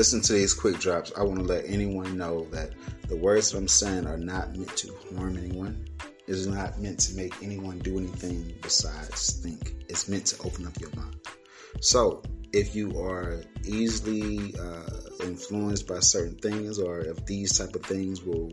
listen 0.00 0.22
to 0.22 0.32
these 0.32 0.54
quick 0.54 0.78
drops. 0.78 1.12
I 1.14 1.22
want 1.22 1.40
to 1.40 1.44
let 1.44 1.66
anyone 1.66 2.16
know 2.16 2.46
that 2.52 2.70
the 3.06 3.16
words 3.16 3.50
that 3.50 3.58
I'm 3.58 3.68
saying 3.68 4.06
are 4.06 4.16
not 4.16 4.56
meant 4.56 4.74
to 4.78 4.96
harm 5.14 5.36
anyone. 5.36 5.84
It 6.26 6.36
is 6.36 6.46
not 6.46 6.80
meant 6.80 7.00
to 7.00 7.14
make 7.14 7.34
anyone 7.42 7.80
do 7.80 7.98
anything 7.98 8.54
besides 8.62 9.42
think. 9.42 9.74
It's 9.90 10.08
meant 10.08 10.24
to 10.28 10.42
open 10.42 10.66
up 10.66 10.80
your 10.80 10.88
mind. 10.96 11.16
So, 11.82 12.22
if 12.54 12.74
you 12.74 12.98
are 12.98 13.42
easily 13.66 14.54
uh, 14.58 15.22
influenced 15.22 15.86
by 15.86 15.98
certain 15.98 16.38
things, 16.38 16.78
or 16.78 17.00
if 17.00 17.26
these 17.26 17.58
type 17.58 17.74
of 17.74 17.84
things 17.84 18.22
will 18.22 18.50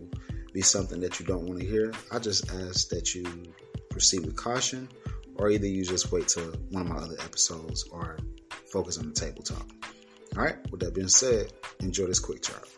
be 0.52 0.62
something 0.62 1.00
that 1.00 1.18
you 1.18 1.26
don't 1.26 1.46
want 1.46 1.62
to 1.62 1.66
hear, 1.66 1.94
I 2.12 2.20
just 2.20 2.52
ask 2.52 2.90
that 2.90 3.16
you 3.16 3.24
proceed 3.90 4.26
with 4.26 4.36
caution, 4.36 4.90
or 5.36 5.50
either 5.50 5.66
you 5.66 5.86
just 5.86 6.12
wait 6.12 6.28
till 6.28 6.52
one 6.72 6.82
of 6.82 6.90
my 6.90 6.98
other 6.98 7.16
episodes, 7.22 7.88
or 7.90 8.18
focus 8.70 8.98
on 8.98 9.08
the 9.08 9.14
table 9.14 9.44
talk. 9.44 9.66
All 10.38 10.44
right. 10.44 10.56
With 10.72 10.82
that 10.82 10.94
being 10.94 11.08
said, 11.08 11.52
enjoy 11.80 12.06
this 12.06 12.20
quick 12.20 12.44
chart. 12.44 12.70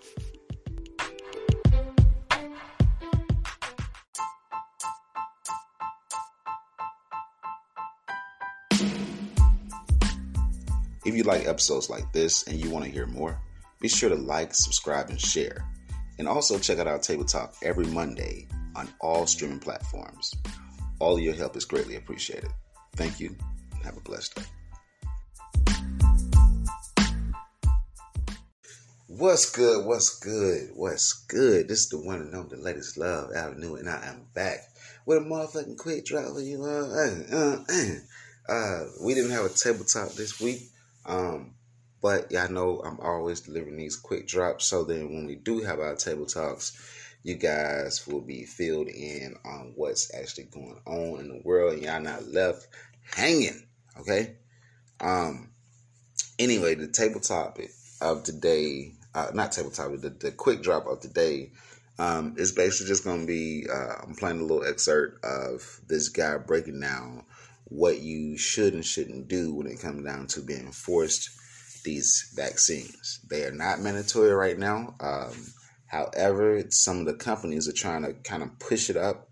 If 11.06 11.16
you 11.16 11.24
like 11.24 11.48
episodes 11.48 11.90
like 11.90 12.14
this 12.14 12.48
and 12.48 12.64
you 12.64 12.70
want 12.70 12.86
to 12.86 12.92
hear 12.92 13.08
more, 13.08 13.42
be 13.82 13.90
sure 13.90 14.10
to 14.10 14.16
like, 14.16 14.54
subscribe, 14.54 15.10
and 15.10 15.20
share. 15.20 15.68
And 16.18 16.30
also 16.30 16.60
check 16.60 16.80
out 16.80 16.88
our 16.88 17.00
Table 17.00 17.26
Talk 17.26 17.56
every 17.62 17.86
Monday 17.88 18.48
on 18.76 18.88
all 19.02 19.26
streaming 19.26 19.60
platforms. 19.60 20.34
All 21.00 21.20
your 21.20 21.34
help 21.34 21.58
is 21.58 21.66
greatly 21.66 21.96
appreciated. 21.96 22.52
Thank 22.96 23.20
you. 23.20 23.36
Have 23.84 23.98
a 23.98 24.02
blessed 24.02 24.36
day. 24.36 24.44
What's 29.20 29.50
good? 29.50 29.86
What's 29.86 30.18
good? 30.18 30.70
What's 30.76 31.12
good? 31.12 31.68
This 31.68 31.80
is 31.80 31.90
the 31.90 31.98
one 31.98 32.22
and 32.22 32.34
only, 32.34 32.56
the 32.56 32.64
Ladies 32.64 32.96
Love 32.96 33.34
Avenue, 33.36 33.76
and 33.76 33.90
I 33.90 34.08
am 34.08 34.22
back 34.34 34.60
with 35.06 35.18
a 35.18 35.22
motherfucking 35.22 35.78
quick 35.78 36.06
drop 36.06 36.36
for 36.36 36.40
you. 36.40 36.64
Uh, 36.64 37.26
uh, 37.36 37.58
uh, 37.70 37.96
uh, 38.50 38.86
we 39.04 39.14
didn't 39.14 39.32
have 39.32 39.44
a 39.44 39.50
table 39.50 39.84
talk 39.84 40.14
this 40.14 40.40
week. 40.40 40.62
Um, 41.06 41.56
but 42.02 42.32
y'all 42.32 42.50
know 42.50 42.80
I'm 42.80 42.98
always 43.02 43.42
delivering 43.42 43.76
these 43.76 43.98
quick 43.98 44.26
drops. 44.26 44.68
So 44.68 44.86
then 44.86 45.14
when 45.14 45.26
we 45.26 45.36
do 45.36 45.64
have 45.64 45.82
our 45.82 45.98
table 45.98 46.26
talks, 46.26 46.80
you 47.22 47.36
guys 47.36 48.08
will 48.08 48.22
be 48.22 48.46
filled 48.46 48.88
in 48.88 49.36
on 49.44 49.74
what's 49.76 50.16
actually 50.16 50.46
going 50.46 50.80
on 50.86 51.20
in 51.20 51.28
the 51.28 51.42
world 51.44 51.74
and 51.74 51.82
y'all 51.82 52.00
not 52.00 52.26
left 52.30 52.68
hanging. 53.14 53.68
Okay. 54.00 54.38
Um 55.02 55.50
anyway, 56.40 56.76
the 56.76 56.88
table 56.88 57.20
topic 57.20 57.72
of 58.00 58.24
today, 58.24 58.94
uh 59.16 59.28
not 59.34 59.52
table 59.52 59.72
topic, 59.72 60.02
the, 60.02 60.10
the 60.10 60.32
quick 60.32 60.62
drop 60.62 60.86
of 60.88 61.00
today 61.00 61.52
um, 62.00 62.36
is 62.38 62.54
basically 62.54 62.88
just 62.88 63.04
going 63.04 63.22
to 63.22 63.28
be 63.28 63.68
uh, 63.72 63.96
I'm 64.04 64.16
playing 64.16 64.40
a 64.40 64.44
little 64.44 64.64
excerpt 64.64 65.24
of 65.24 65.82
this 65.88 66.08
guy 66.10 66.38
breaking 66.38 66.80
down 66.80 67.26
what 67.66 68.00
you 68.00 68.38
should 68.38 68.74
and 68.74 68.86
shouldn't 68.86 69.28
do 69.28 69.54
when 69.54 69.68
it 69.68 69.82
comes 69.82 70.06
down 70.06 70.28
to 70.28 70.42
being 70.42 70.72
forced 70.72 71.30
these 71.84 72.32
vaccines. 72.36 73.20
They 73.30 73.44
are 73.44 73.52
not 73.52 73.82
mandatory 73.82 74.32
right 74.32 74.58
now. 74.58 74.96
Um, 75.00 75.34
however, 75.88 76.64
some 76.70 77.00
of 77.00 77.06
the 77.06 77.14
companies 77.14 77.68
are 77.68 77.74
trying 77.74 78.04
to 78.04 78.14
kind 78.14 78.44
of 78.44 78.58
push 78.60 78.90
it 78.90 78.98
up 78.98 79.30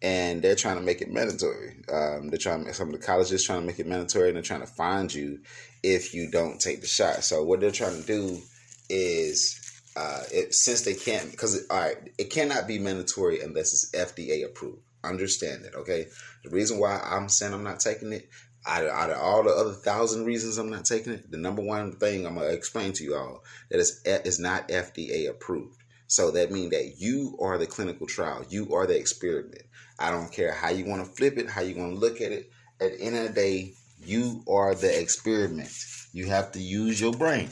and 0.00 0.40
they're 0.40 0.54
trying 0.54 0.76
to 0.76 0.82
make 0.82 1.02
it 1.02 1.10
mandatory. 1.10 1.82
Um, 1.92 2.28
they're 2.28 2.38
trying 2.38 2.72
some 2.72 2.88
of 2.88 3.00
the 3.00 3.04
colleges 3.04 3.44
trying 3.44 3.60
to 3.60 3.66
make 3.66 3.80
it 3.80 3.86
mandatory 3.86 4.28
and 4.28 4.36
they're 4.36 4.42
trying 4.42 4.60
to 4.60 4.66
find 4.66 5.12
you 5.12 5.40
if 5.82 6.14
you 6.14 6.30
don't 6.30 6.60
take 6.60 6.80
the 6.80 6.86
shot. 6.86 7.24
So 7.24 7.42
what 7.42 7.60
they're 7.60 7.70
trying 7.70 8.00
to 8.00 8.06
do 8.06 8.40
is 8.88 9.60
uh, 9.96 10.22
it, 10.32 10.54
since 10.54 10.82
they 10.82 10.94
can't 10.94 11.30
because 11.30 11.66
all 11.70 11.78
right, 11.78 11.96
it 12.18 12.30
cannot 12.30 12.66
be 12.66 12.78
mandatory 12.78 13.40
unless 13.40 13.72
it's 13.72 13.90
FDA 13.92 14.44
approved. 14.44 14.82
Understand 15.02 15.64
that, 15.64 15.74
okay? 15.74 16.06
The 16.44 16.50
reason 16.50 16.78
why 16.78 16.98
I'm 17.04 17.28
saying 17.28 17.52
I'm 17.52 17.62
not 17.62 17.80
taking 17.80 18.12
it, 18.12 18.28
out 18.66 18.84
of, 18.84 18.90
out 18.90 19.10
of 19.10 19.18
all 19.18 19.42
the 19.42 19.50
other 19.50 19.72
thousand 19.72 20.24
reasons 20.24 20.56
I'm 20.56 20.70
not 20.70 20.86
taking 20.86 21.12
it, 21.12 21.30
the 21.30 21.36
number 21.36 21.62
one 21.62 21.92
thing 21.96 22.26
I'm 22.26 22.34
gonna 22.34 22.46
explain 22.48 22.92
to 22.94 23.04
you 23.04 23.14
all 23.14 23.44
that 23.70 23.78
is 23.78 24.00
is 24.04 24.38
not 24.38 24.68
FDA 24.68 25.28
approved. 25.28 25.82
So 26.06 26.30
that 26.32 26.50
means 26.50 26.70
that 26.70 26.94
you 26.98 27.36
are 27.40 27.58
the 27.58 27.66
clinical 27.66 28.06
trial, 28.06 28.44
you 28.48 28.74
are 28.74 28.86
the 28.86 28.98
experiment. 28.98 29.62
I 29.98 30.10
don't 30.10 30.32
care 30.32 30.52
how 30.52 30.70
you 30.70 30.86
want 30.86 31.04
to 31.04 31.12
flip 31.12 31.38
it, 31.38 31.48
how 31.48 31.60
you 31.60 31.76
want 31.76 31.94
to 31.94 31.98
look 31.98 32.20
at 32.20 32.32
it. 32.32 32.50
At 32.80 32.98
the 32.98 33.00
end 33.00 33.16
of 33.16 33.28
the 33.28 33.32
day, 33.32 33.74
you 34.04 34.42
are 34.48 34.74
the 34.74 35.00
experiment. 35.00 35.72
You 36.12 36.26
have 36.26 36.52
to 36.52 36.60
use 36.60 37.00
your 37.00 37.12
brain. 37.12 37.48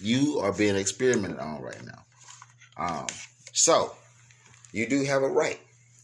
You 0.00 0.38
are 0.40 0.52
being 0.52 0.76
experimented 0.76 1.38
on 1.38 1.62
right 1.62 1.82
now. 1.84 2.04
Um, 2.76 3.06
so 3.52 3.94
you 4.72 4.86
do 4.86 5.04
have 5.04 5.22
a 5.22 5.28
right. 5.28 5.60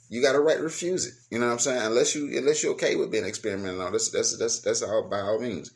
You 0.09 0.23
got 0.23 0.35
a 0.35 0.41
right 0.41 0.57
to 0.59 0.63
refuse 0.63 1.07
it. 1.07 1.15
You 1.31 1.39
know 1.39 1.47
what 1.47 1.53
I'm 1.53 1.59
saying? 1.59 1.83
Unless 1.83 2.15
you 2.15 2.37
unless 2.39 2.63
you're 2.63 2.73
okay 2.73 2.97
with 2.97 3.11
being 3.11 3.25
experimented 3.25 3.81
on, 3.81 3.93
that's 3.93 4.11
that's 4.11 4.37
that's 4.39 4.61
that's 4.61 4.83
all 4.83 5.09
by 5.09 5.21
all 5.21 5.39
means. 5.41 5.73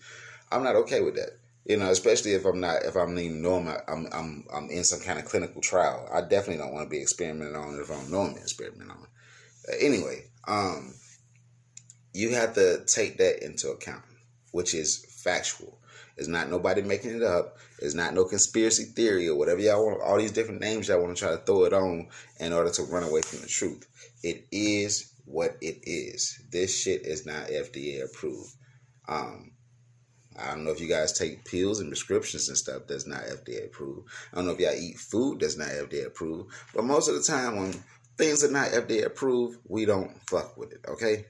I'm 0.51 0.63
not 0.63 0.77
okay 0.77 1.01
with 1.01 1.17
that. 1.17 1.39
You 1.65 1.77
know, 1.79 1.91
especially 1.91 2.33
if 2.33 2.45
I'm 2.45 2.61
not 2.61 2.85
if 2.85 2.97
I'm 2.97 3.19
even 3.19 3.43
knowing 3.43 3.69
I'm 3.89 4.07
I'm 4.13 4.45
I'm 4.55 4.71
in 4.71 4.85
some 4.85 5.01
kind 5.01 5.19
of 5.19 5.25
clinical 5.25 5.61
trial. 5.61 6.09
I 6.13 6.21
definitely 6.21 6.59
don't 6.59 6.73
want 6.73 6.87
to 6.87 6.91
be 6.91 7.01
experimented 7.01 7.57
on 7.57 7.79
if 7.81 7.91
I'm 7.91 8.11
knowing 8.11 8.37
experimented 8.37 8.91
on. 8.91 9.07
Uh, 9.69 9.77
anyway, 9.81 10.25
um, 10.47 10.95
you 12.13 12.35
have 12.35 12.55
to 12.55 12.85
take 12.87 13.19
that 13.19 13.45
into 13.45 13.71
account, 13.71 14.05
which 14.53 14.75
is 14.75 15.05
factual. 15.23 15.79
It's 16.17 16.29
not 16.29 16.51
nobody 16.51 16.83
making 16.83 17.15
it 17.17 17.23
up. 17.23 17.59
It's 17.79 17.95
not 17.95 18.15
no 18.15 18.25
conspiracy 18.25 18.85
theory 18.85 19.29
or 19.29 19.37
whatever 19.37 19.61
y'all 19.61 19.85
want. 19.85 20.03
All 20.03 20.19
these 20.19 20.33
different 20.33 20.61
names 20.61 20.89
y'all 20.89 21.03
want 21.03 21.17
to 21.17 21.23
try 21.23 21.33
to 21.33 21.43
throw 21.43 21.65
it 21.65 21.73
on 21.73 22.09
in 22.41 22.53
order 22.53 22.71
to 22.71 22.83
run 22.85 23.03
away 23.03 23.21
from 23.21 23.41
the 23.41 23.47
truth. 23.47 23.87
It 24.23 24.47
is 24.51 25.13
what 25.27 25.57
it 25.61 25.81
is. 25.83 26.41
This 26.51 26.77
shit 26.83 27.05
is 27.05 27.27
not 27.27 27.49
FDA 27.49 28.05
approved. 28.05 28.55
Um, 29.09 29.53
I 30.39 30.51
don't 30.51 30.65
know 30.65 30.71
if 30.71 30.81
you 30.81 30.89
guys 30.89 31.13
take 31.13 31.45
pills 31.45 31.81
and 31.81 31.91
prescriptions 31.91 32.49
and 32.49 32.57
stuff 32.57 32.83
that's 32.87 33.07
not 33.07 33.23
FDA 33.23 33.67
approved. 33.67 34.09
I 34.33 34.37
don't 34.37 34.47
know 34.47 34.53
if 34.53 34.61
y'all 34.61 34.75
eat 34.75 34.99
food 34.99 35.41
that's 35.41 35.57
not 35.57 35.69
FDA 35.69 36.07
approved. 36.07 36.53
But 36.75 36.85
most 36.85 37.09
of 37.09 37.15
the 37.15 37.23
time, 37.23 37.57
when 37.57 37.75
things 38.17 38.45
are 38.45 38.51
not 38.51 38.71
FDA 38.71 39.05
approved, 39.05 39.59
we 39.67 39.85
don't 39.85 40.19
fuck 40.29 40.57
with 40.57 40.73
it. 40.73 40.85
Okay. 40.89 41.27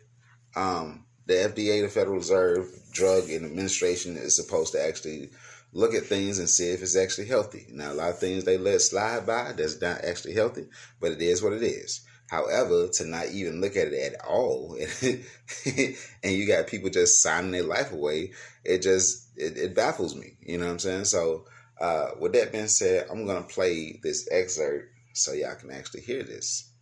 Um, 0.54 1.04
the 1.26 1.34
FDA, 1.34 1.82
the 1.82 1.88
Federal 1.88 2.16
Reserve 2.16 2.68
Drug 2.92 3.28
and 3.30 3.44
Administration, 3.44 4.16
is 4.16 4.36
supposed 4.36 4.72
to 4.72 4.84
actually 4.84 5.30
look 5.72 5.94
at 5.94 6.04
things 6.04 6.38
and 6.38 6.48
see 6.48 6.70
if 6.70 6.82
it's 6.82 6.96
actually 6.96 7.26
healthy. 7.26 7.66
Now, 7.70 7.92
a 7.92 7.94
lot 7.94 8.10
of 8.10 8.18
things 8.18 8.44
they 8.44 8.58
let 8.58 8.80
slide 8.80 9.26
by 9.26 9.52
that's 9.52 9.80
not 9.80 10.04
actually 10.04 10.34
healthy, 10.34 10.66
but 11.00 11.12
it 11.12 11.20
is 11.20 11.42
what 11.42 11.52
it 11.52 11.62
is. 11.62 12.00
However, 12.28 12.88
to 12.88 13.04
not 13.04 13.28
even 13.28 13.60
look 13.60 13.76
at 13.76 13.88
it 13.88 14.14
at 14.14 14.24
all, 14.24 14.76
and 15.02 16.32
you 16.32 16.46
got 16.46 16.66
people 16.66 16.90
just 16.90 17.22
signing 17.22 17.52
their 17.52 17.62
life 17.62 17.92
away, 17.92 18.32
it 18.64 18.82
just 18.82 19.28
it, 19.36 19.56
it 19.56 19.74
baffles 19.76 20.16
me. 20.16 20.36
You 20.40 20.58
know 20.58 20.66
what 20.66 20.72
I'm 20.72 20.78
saying? 20.80 21.04
So, 21.04 21.44
uh, 21.80 22.10
with 22.18 22.32
that 22.32 22.52
being 22.52 22.66
said, 22.66 23.06
I'm 23.10 23.26
gonna 23.26 23.42
play 23.42 24.00
this 24.02 24.28
excerpt 24.32 24.88
so 25.12 25.32
y'all 25.32 25.54
can 25.54 25.70
actually 25.70 26.00
hear 26.00 26.24
this 26.24 26.72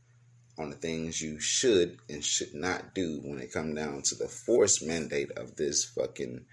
on 0.58 0.70
the 0.70 0.76
things 0.76 1.20
you 1.20 1.40
should 1.40 1.98
and 2.08 2.24
should 2.24 2.54
not 2.54 2.94
do 2.94 3.20
when 3.24 3.40
it 3.40 3.52
comes 3.52 3.76
down 3.76 4.02
to 4.02 4.14
the 4.14 4.28
forced 4.28 4.86
mandate 4.86 5.30
of 5.32 5.56
this 5.56 5.84
fucking 5.84 6.44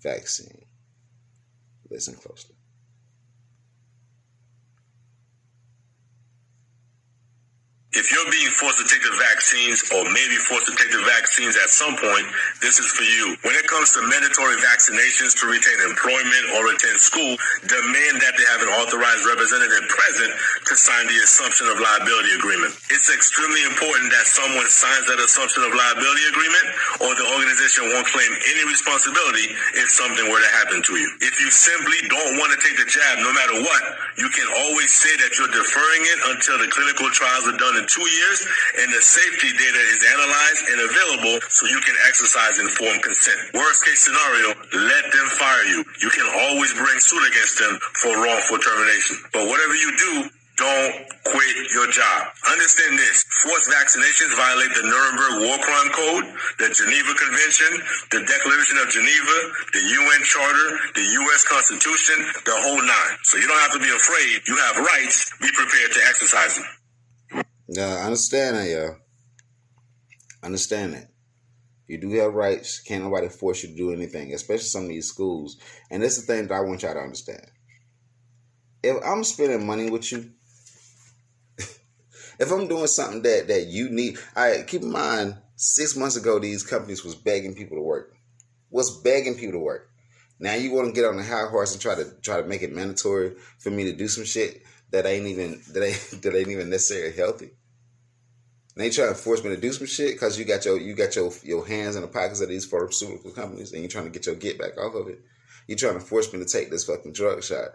vaccine. 0.00 0.64
Listen 1.90 2.14
closely. 2.14 2.54
If 7.92 8.12
you're 8.12 8.30
being 8.30 8.49
forced 8.60 8.76
to 8.76 8.86
take 8.86 9.00
the 9.00 9.16
vaccines 9.16 9.80
or 9.88 10.04
maybe 10.12 10.36
forced 10.44 10.68
to 10.68 10.76
take 10.76 10.92
the 10.92 11.00
vaccines 11.08 11.56
at 11.56 11.72
some 11.72 11.96
point, 11.96 12.28
this 12.60 12.76
is 12.76 12.92
for 12.92 13.08
you. 13.08 13.32
When 13.42 13.56
it 13.56 13.64
comes 13.64 13.96
to 13.96 14.04
mandatory 14.04 14.60
vaccinations 14.60 15.32
to 15.40 15.48
retain 15.48 15.80
employment 15.88 16.44
or 16.60 16.68
attend 16.68 17.00
school, 17.00 17.40
demand 17.64 18.20
that 18.20 18.36
they 18.36 18.46
have 18.52 18.60
an 18.60 18.70
authorized 18.84 19.24
representative 19.24 19.88
present 19.88 20.30
to 20.68 20.72
sign 20.76 21.08
the 21.08 21.18
assumption 21.24 21.72
of 21.72 21.80
liability 21.80 22.36
agreement. 22.36 22.76
It's 22.92 23.08
extremely 23.08 23.64
important 23.64 24.12
that 24.12 24.28
someone 24.28 24.68
signs 24.68 25.08
that 25.08 25.18
assumption 25.24 25.64
of 25.64 25.72
liability 25.72 26.24
agreement 26.28 26.66
or 27.08 27.10
the 27.16 27.26
organization 27.32 27.88
won't 27.96 28.06
claim 28.12 28.30
any 28.52 28.68
responsibility 28.68 29.56
if 29.80 29.88
something 29.88 30.28
were 30.28 30.42
to 30.44 30.52
happen 30.60 30.84
to 30.84 30.94
you. 31.00 31.08
If 31.24 31.40
you 31.40 31.48
simply 31.48 31.96
don't 32.12 32.36
want 32.36 32.52
to 32.52 32.60
take 32.60 32.76
the 32.76 32.84
jab 32.84 33.24
no 33.24 33.32
matter 33.32 33.56
what, 33.64 33.82
you 34.20 34.28
can 34.28 34.48
always 34.68 34.92
say 34.92 35.12
that 35.24 35.32
you're 35.40 35.48
deferring 35.48 36.02
it 36.04 36.18
until 36.36 36.60
the 36.60 36.68
clinical 36.68 37.08
trials 37.08 37.48
are 37.48 37.56
done 37.56 37.80
in 37.80 37.88
two 37.88 38.04
years 38.04 38.49
and 38.82 38.88
the 38.92 39.02
safety 39.02 39.50
data 39.54 39.82
is 39.94 40.00
analyzed 40.04 40.64
and 40.70 40.78
available 40.90 41.36
so 41.48 41.66
you 41.66 41.80
can 41.80 41.96
exercise 42.08 42.58
informed 42.58 43.02
consent. 43.02 43.38
Worst 43.54 43.84
case 43.84 44.00
scenario, 44.04 44.54
let 44.90 45.04
them 45.12 45.28
fire 45.36 45.64
you. 45.70 45.84
You 46.02 46.10
can 46.10 46.28
always 46.48 46.72
bring 46.74 46.98
suit 46.98 47.24
against 47.30 47.58
them 47.58 47.78
for 48.00 48.16
wrongful 48.16 48.58
termination. 48.58 49.16
But 49.32 49.46
whatever 49.48 49.74
you 49.74 49.90
do, 49.96 50.12
don't 50.60 50.94
quit 51.24 51.56
your 51.72 51.88
job. 51.88 52.20
Understand 52.52 52.98
this. 52.98 53.24
Forced 53.40 53.72
vaccinations 53.72 54.36
violate 54.36 54.68
the 54.76 54.84
Nuremberg 54.84 55.48
War 55.48 55.56
Crime 55.56 55.88
Code, 55.88 56.24
the 56.60 56.68
Geneva 56.76 57.14
Convention, 57.16 57.80
the 58.12 58.20
Declaration 58.28 58.76
of 58.84 58.90
Geneva, 58.92 59.36
the 59.72 59.80
UN 59.80 60.20
Charter, 60.28 60.68
the 60.94 61.06
U.S. 61.24 61.48
Constitution, 61.48 62.16
the 62.44 62.52
whole 62.60 62.82
nine. 62.82 63.14
So 63.24 63.38
you 63.38 63.48
don't 63.48 63.60
have 63.60 63.72
to 63.72 63.80
be 63.80 63.88
afraid. 63.88 64.44
You 64.46 64.56
have 64.68 64.84
rights. 64.84 65.32
Be 65.40 65.48
prepared 65.54 65.92
to 65.96 66.00
exercise 66.12 66.56
them. 66.56 66.66
Yeah, 67.72 67.98
I 68.00 68.06
understand 68.06 68.56
that, 68.56 68.68
y'all. 68.68 68.96
Understand 70.42 70.94
that. 70.94 71.08
You 71.86 71.98
do 71.98 72.10
have 72.18 72.34
rights. 72.34 72.80
Can't 72.80 73.04
nobody 73.04 73.28
force 73.28 73.62
you 73.62 73.68
to 73.68 73.76
do 73.76 73.92
anything, 73.92 74.34
especially 74.34 74.64
some 74.64 74.82
of 74.84 74.88
these 74.88 75.06
schools. 75.06 75.56
And 75.88 76.02
this 76.02 76.18
is 76.18 76.26
the 76.26 76.32
thing 76.32 76.48
that 76.48 76.54
I 76.54 76.60
want 76.62 76.82
y'all 76.82 76.94
to 76.94 77.00
understand. 77.00 77.46
If 78.82 78.96
I'm 79.04 79.22
spending 79.22 79.64
money 79.64 79.88
with 79.88 80.10
you, 80.10 80.32
if 81.58 82.50
I'm 82.50 82.66
doing 82.66 82.88
something 82.88 83.22
that 83.22 83.46
that 83.46 83.66
you 83.68 83.88
need, 83.88 84.18
I 84.34 84.64
keep 84.66 84.82
in 84.82 84.90
mind 84.90 85.36
six 85.54 85.94
months 85.94 86.16
ago 86.16 86.40
these 86.40 86.64
companies 86.64 87.04
was 87.04 87.14
begging 87.14 87.54
people 87.54 87.76
to 87.76 87.82
work. 87.82 88.16
Was 88.70 89.00
begging 89.00 89.36
people 89.36 89.52
to 89.52 89.58
work. 89.60 89.90
Now 90.40 90.54
you 90.54 90.72
want 90.72 90.88
to 90.88 90.92
get 90.92 91.08
on 91.08 91.18
the 91.18 91.22
high 91.22 91.46
horse 91.46 91.72
and 91.72 91.80
try 91.80 91.94
to 91.94 92.10
try 92.20 92.40
to 92.40 92.48
make 92.48 92.62
it 92.62 92.74
mandatory 92.74 93.36
for 93.60 93.70
me 93.70 93.84
to 93.84 93.92
do 93.92 94.08
some 94.08 94.24
shit 94.24 94.62
that 94.90 95.06
ain't 95.06 95.26
even 95.26 95.62
that 95.72 95.84
ain't 95.84 96.22
that 96.22 96.36
ain't 96.36 96.48
even 96.48 96.70
necessarily 96.70 97.14
healthy. 97.16 97.50
And 98.80 98.86
they 98.86 98.94
try 98.94 99.08
to 99.08 99.14
force 99.14 99.44
me 99.44 99.50
to 99.50 99.60
do 99.60 99.74
some 99.74 99.86
shit 99.86 100.14
because 100.14 100.38
you 100.38 100.46
got 100.46 100.64
your 100.64 100.80
you 100.80 100.94
got 100.94 101.14
your 101.14 101.30
your 101.42 101.66
hands 101.66 101.96
in 101.96 102.00
the 102.00 102.08
pockets 102.08 102.40
of 102.40 102.48
these 102.48 102.64
pharmaceutical 102.64 103.30
companies 103.30 103.72
and 103.74 103.82
you're 103.82 103.90
trying 103.90 104.06
to 104.06 104.10
get 104.10 104.24
your 104.24 104.36
get 104.36 104.58
back 104.58 104.78
off 104.78 104.94
of 104.94 105.06
it. 105.06 105.20
You're 105.66 105.76
trying 105.76 105.98
to 105.98 106.00
force 106.00 106.32
me 106.32 106.38
to 106.38 106.46
take 106.46 106.70
this 106.70 106.84
fucking 106.84 107.12
drug 107.12 107.44
shot. 107.44 107.72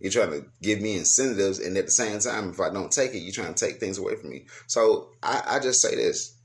You're 0.00 0.10
trying 0.10 0.32
to 0.32 0.44
give 0.60 0.80
me 0.80 0.96
incentives, 0.96 1.60
and 1.60 1.76
at 1.76 1.84
the 1.84 1.92
same 1.92 2.18
time, 2.18 2.50
if 2.50 2.58
I 2.58 2.70
don't 2.70 2.90
take 2.90 3.14
it, 3.14 3.20
you're 3.20 3.32
trying 3.32 3.54
to 3.54 3.66
take 3.66 3.78
things 3.78 3.98
away 3.98 4.16
from 4.16 4.30
me. 4.30 4.46
So 4.66 5.10
I, 5.22 5.44
I 5.46 5.58
just 5.60 5.80
say 5.80 5.94
this: 5.94 6.36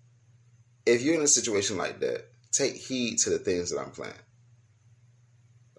if 0.86 1.02
you're 1.02 1.16
in 1.16 1.22
a 1.22 1.28
situation 1.28 1.78
like 1.78 2.00
that, 2.02 2.28
take 2.52 2.76
heed 2.76 3.18
to 3.24 3.32
the 3.32 3.40
things 3.40 3.72
that 3.72 3.80
I'm 3.80 3.90
playing. 3.90 4.14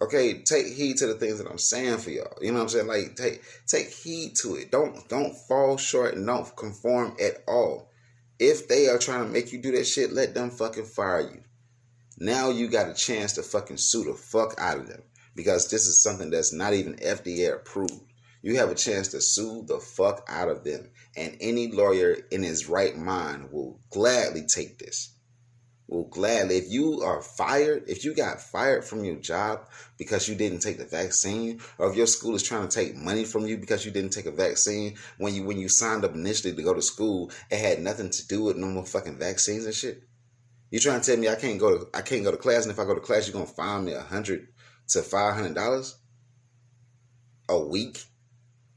Okay, 0.03 0.43
take 0.43 0.67
heed 0.67 0.97
to 0.97 1.07
the 1.07 1.15
things 1.15 1.39
that 1.39 1.49
I'm 1.49 1.59
saying 1.59 1.99
for 1.99 2.11
y'all. 2.11 2.37
You 2.43 2.51
know 2.51 2.59
what 2.59 2.63
I'm 2.65 2.69
saying? 2.71 2.89
Like 2.89 3.15
take 3.15 3.45
take 3.69 3.91
heed 3.91 4.35
to 4.43 4.57
it. 4.57 4.73
Don't 4.73 5.09
don't 5.09 5.37
fall 5.47 5.77
short 5.77 6.17
and 6.17 6.27
don't 6.27 6.57
conform 6.57 7.17
at 7.23 7.45
all. 7.47 7.93
If 8.39 8.67
they 8.69 8.89
are 8.89 8.99
trying 8.99 9.25
to 9.25 9.31
make 9.31 9.53
you 9.53 9.63
do 9.63 9.73
that 9.73 9.87
shit, 9.87 10.13
let 10.13 10.35
them 10.35 10.51
fucking 10.51 10.87
fire 10.87 11.21
you. 11.21 11.43
Now 12.19 12.51
you 12.51 12.69
got 12.69 12.89
a 12.89 12.95
chance 12.95 13.33
to 13.35 13.43
fucking 13.43 13.77
sue 13.77 14.05
the 14.05 14.15
fuck 14.15 14.55
out 14.59 14.79
of 14.79 14.89
them 14.89 15.03
because 15.35 15.71
this 15.71 15.87
is 15.87 16.03
something 16.03 16.31
that's 16.31 16.53
not 16.53 16.75
even 16.75 16.97
FDA 16.97 17.53
approved. 17.55 18.13
You 18.43 18.57
have 18.59 18.71
a 18.71 18.75
chance 18.75 19.09
to 19.09 19.21
sue 19.21 19.65
the 19.67 19.79
fuck 19.79 20.25
out 20.29 20.49
of 20.49 20.65
them. 20.65 20.91
And 21.17 21.37
any 21.41 21.71
lawyer 21.71 22.19
in 22.31 22.43
his 22.43 22.69
right 22.69 22.97
mind 22.97 23.51
will 23.51 23.81
gladly 23.91 24.47
take 24.47 24.79
this. 24.79 25.14
Will 25.87 26.05
gladly, 26.05 26.57
if 26.57 26.71
you 26.71 27.03
are 27.03 27.21
fired, 27.21 27.85
if 27.89 28.05
you 28.05 28.15
got 28.15 28.41
fired 28.41 28.85
from 28.85 29.05
your 29.05 29.17
job 29.17 29.69
because 29.99 30.27
you 30.29 30.35
didn't 30.35 30.61
take 30.61 30.79
the 30.79 30.87
vaccine, 30.87 31.61
or 31.77 31.91
if 31.91 31.97
your 31.97 32.07
school 32.07 32.35
is 32.35 32.43
trying 32.43 32.67
to 32.67 32.75
take 32.75 32.97
money 32.97 33.25
from 33.25 33.47
you 33.47 33.59
because 33.59 33.85
you 33.85 33.91
didn't 33.91 34.13
take 34.13 34.25
a 34.25 34.31
vaccine 34.31 34.97
when 35.19 35.35
you 35.35 35.45
when 35.45 35.59
you 35.59 35.69
signed 35.69 36.05
up 36.05 36.15
initially 36.15 36.55
to 36.55 36.63
go 36.63 36.73
to 36.73 36.81
school, 36.81 37.31
it 37.51 37.59
had 37.59 37.81
nothing 37.81 38.09
to 38.09 38.27
do 38.27 38.43
with 38.43 38.57
no 38.57 38.67
more 38.67 38.87
fucking 38.87 39.19
vaccines 39.19 39.67
and 39.67 39.75
shit. 39.75 40.03
You 40.71 40.81
trying 40.81 41.03
to 41.03 41.07
tell 41.07 41.21
me 41.21 41.29
I 41.29 41.35
can't 41.35 41.61
go 41.61 41.79
to 41.79 41.87
I 41.93 42.01
can't 42.01 42.25
go 42.25 42.31
to 42.31 42.39
class, 42.39 42.63
and 42.65 42.73
if 42.73 42.79
I 42.79 42.85
go 42.85 42.95
to 42.95 43.01
class, 43.01 43.29
you're 43.29 43.35
gonna 43.35 43.47
fine 43.47 43.85
me 43.85 43.93
a 43.93 44.01
hundred 44.01 44.49
to 44.89 45.03
five 45.03 45.35
hundred 45.35 45.55
dollars 45.55 45.97
a 47.49 47.59
week. 47.59 48.03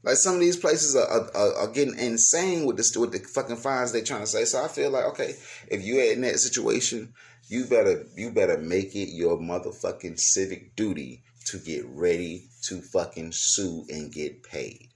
Like 0.02 0.16
some 0.16 0.34
of 0.34 0.40
these 0.40 0.56
places 0.56 0.94
are, 0.94 1.08
are, 1.34 1.54
are, 1.56 1.68
getting 1.68 1.98
insane 1.98 2.64
with 2.64 2.76
this 2.76 2.96
with 2.96 3.12
the 3.12 3.18
fucking 3.18 3.56
fines 3.56 3.90
they're 3.90 4.04
trying 4.04 4.20
to 4.20 4.26
say. 4.26 4.44
So 4.44 4.64
I 4.64 4.68
feel 4.68 4.90
like 4.90 5.04
okay, 5.06 5.34
if 5.68 5.82
you're 5.82 6.12
in 6.12 6.20
that 6.20 6.38
situation, 6.38 7.12
you 7.48 7.64
better 7.64 8.06
you 8.16 8.30
better 8.30 8.58
make 8.58 8.94
it 8.94 9.08
your 9.10 9.38
motherfucking 9.38 10.18
civic 10.18 10.76
duty 10.76 11.24
to 11.46 11.58
get 11.58 11.84
ready 11.86 12.48
to 12.62 12.80
fucking 12.80 13.32
sue 13.32 13.84
and 13.88 14.12
get 14.12 14.42
paid. 14.42 14.88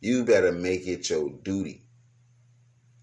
You 0.00 0.24
better 0.24 0.50
make 0.50 0.86
it 0.88 1.08
your 1.08 1.30
duty. 1.30 1.82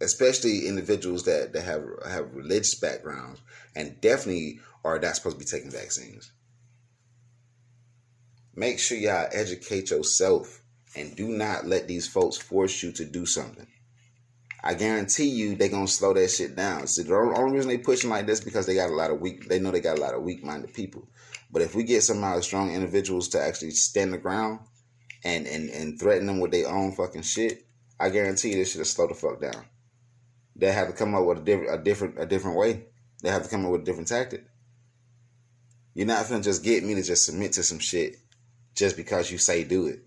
Especially 0.01 0.67
individuals 0.67 1.23
that, 1.23 1.53
that 1.53 1.63
have 1.63 1.85
have 2.05 2.33
religious 2.33 2.75
backgrounds 2.75 3.41
and 3.75 3.99
definitely 4.01 4.59
are 4.83 4.99
not 4.99 5.15
supposed 5.15 5.39
to 5.39 5.45
be 5.45 5.49
taking 5.49 5.71
vaccines. 5.71 6.31
Make 8.59 8.77
sure 8.77 8.97
y'all 8.97 9.29
educate 9.31 9.89
yourself 9.89 10.61
and 10.93 11.15
do 11.15 11.29
not 11.29 11.65
let 11.65 11.87
these 11.87 12.09
folks 12.09 12.35
force 12.35 12.83
you 12.83 12.91
to 12.91 13.05
do 13.05 13.25
something. 13.25 13.65
I 14.61 14.73
guarantee 14.73 15.29
you 15.29 15.55
they're 15.55 15.69
gonna 15.69 15.87
slow 15.87 16.13
that 16.13 16.29
shit 16.29 16.57
down. 16.57 16.85
See, 16.87 17.03
the 17.03 17.15
only 17.15 17.55
reason 17.55 17.69
they 17.69 17.77
pushing 17.77 18.09
like 18.09 18.27
this 18.27 18.41
because 18.41 18.65
they 18.65 18.75
got 18.75 18.89
a 18.89 18.95
lot 18.95 19.11
of 19.11 19.21
weak. 19.21 19.47
They 19.47 19.59
know 19.59 19.71
they 19.71 19.79
got 19.79 19.97
a 19.97 20.01
lot 20.01 20.13
of 20.13 20.23
weak-minded 20.23 20.73
people. 20.73 21.07
But 21.49 21.61
if 21.61 21.73
we 21.73 21.83
get 21.83 22.03
some 22.03 22.21
of 22.21 22.43
strong 22.43 22.73
individuals 22.73 23.29
to 23.29 23.41
actually 23.41 23.71
stand 23.71 24.11
the 24.11 24.17
ground 24.17 24.59
and 25.23 25.47
and 25.47 25.69
and 25.69 25.97
threaten 25.97 26.27
them 26.27 26.41
with 26.41 26.51
their 26.51 26.67
own 26.67 26.91
fucking 26.91 27.21
shit, 27.21 27.65
I 27.97 28.09
guarantee 28.09 28.49
you 28.49 28.55
this 28.57 28.71
shit 28.71 28.79
will 28.79 28.85
slow 28.85 29.07
the 29.07 29.13
fuck 29.13 29.39
down. 29.39 29.67
They 30.57 30.73
have 30.73 30.87
to 30.89 30.93
come 30.93 31.15
up 31.15 31.23
with 31.23 31.37
a 31.37 31.41
different 31.45 31.79
a 31.79 31.81
different 31.81 32.19
a 32.19 32.25
different 32.25 32.57
way. 32.57 32.87
They 33.23 33.29
have 33.29 33.43
to 33.43 33.49
come 33.49 33.65
up 33.65 33.71
with 33.71 33.83
a 33.83 33.85
different 33.85 34.09
tactic. 34.09 34.43
You're 35.93 36.07
not 36.07 36.27
gonna 36.27 36.43
just 36.43 36.61
get 36.61 36.83
me 36.83 36.93
to 36.95 37.03
just 37.03 37.25
submit 37.25 37.53
to 37.53 37.63
some 37.63 37.79
shit 37.79 38.17
just 38.75 38.95
because 38.97 39.31
you 39.31 39.37
say 39.37 39.63
do 39.63 39.87
it. 39.87 39.99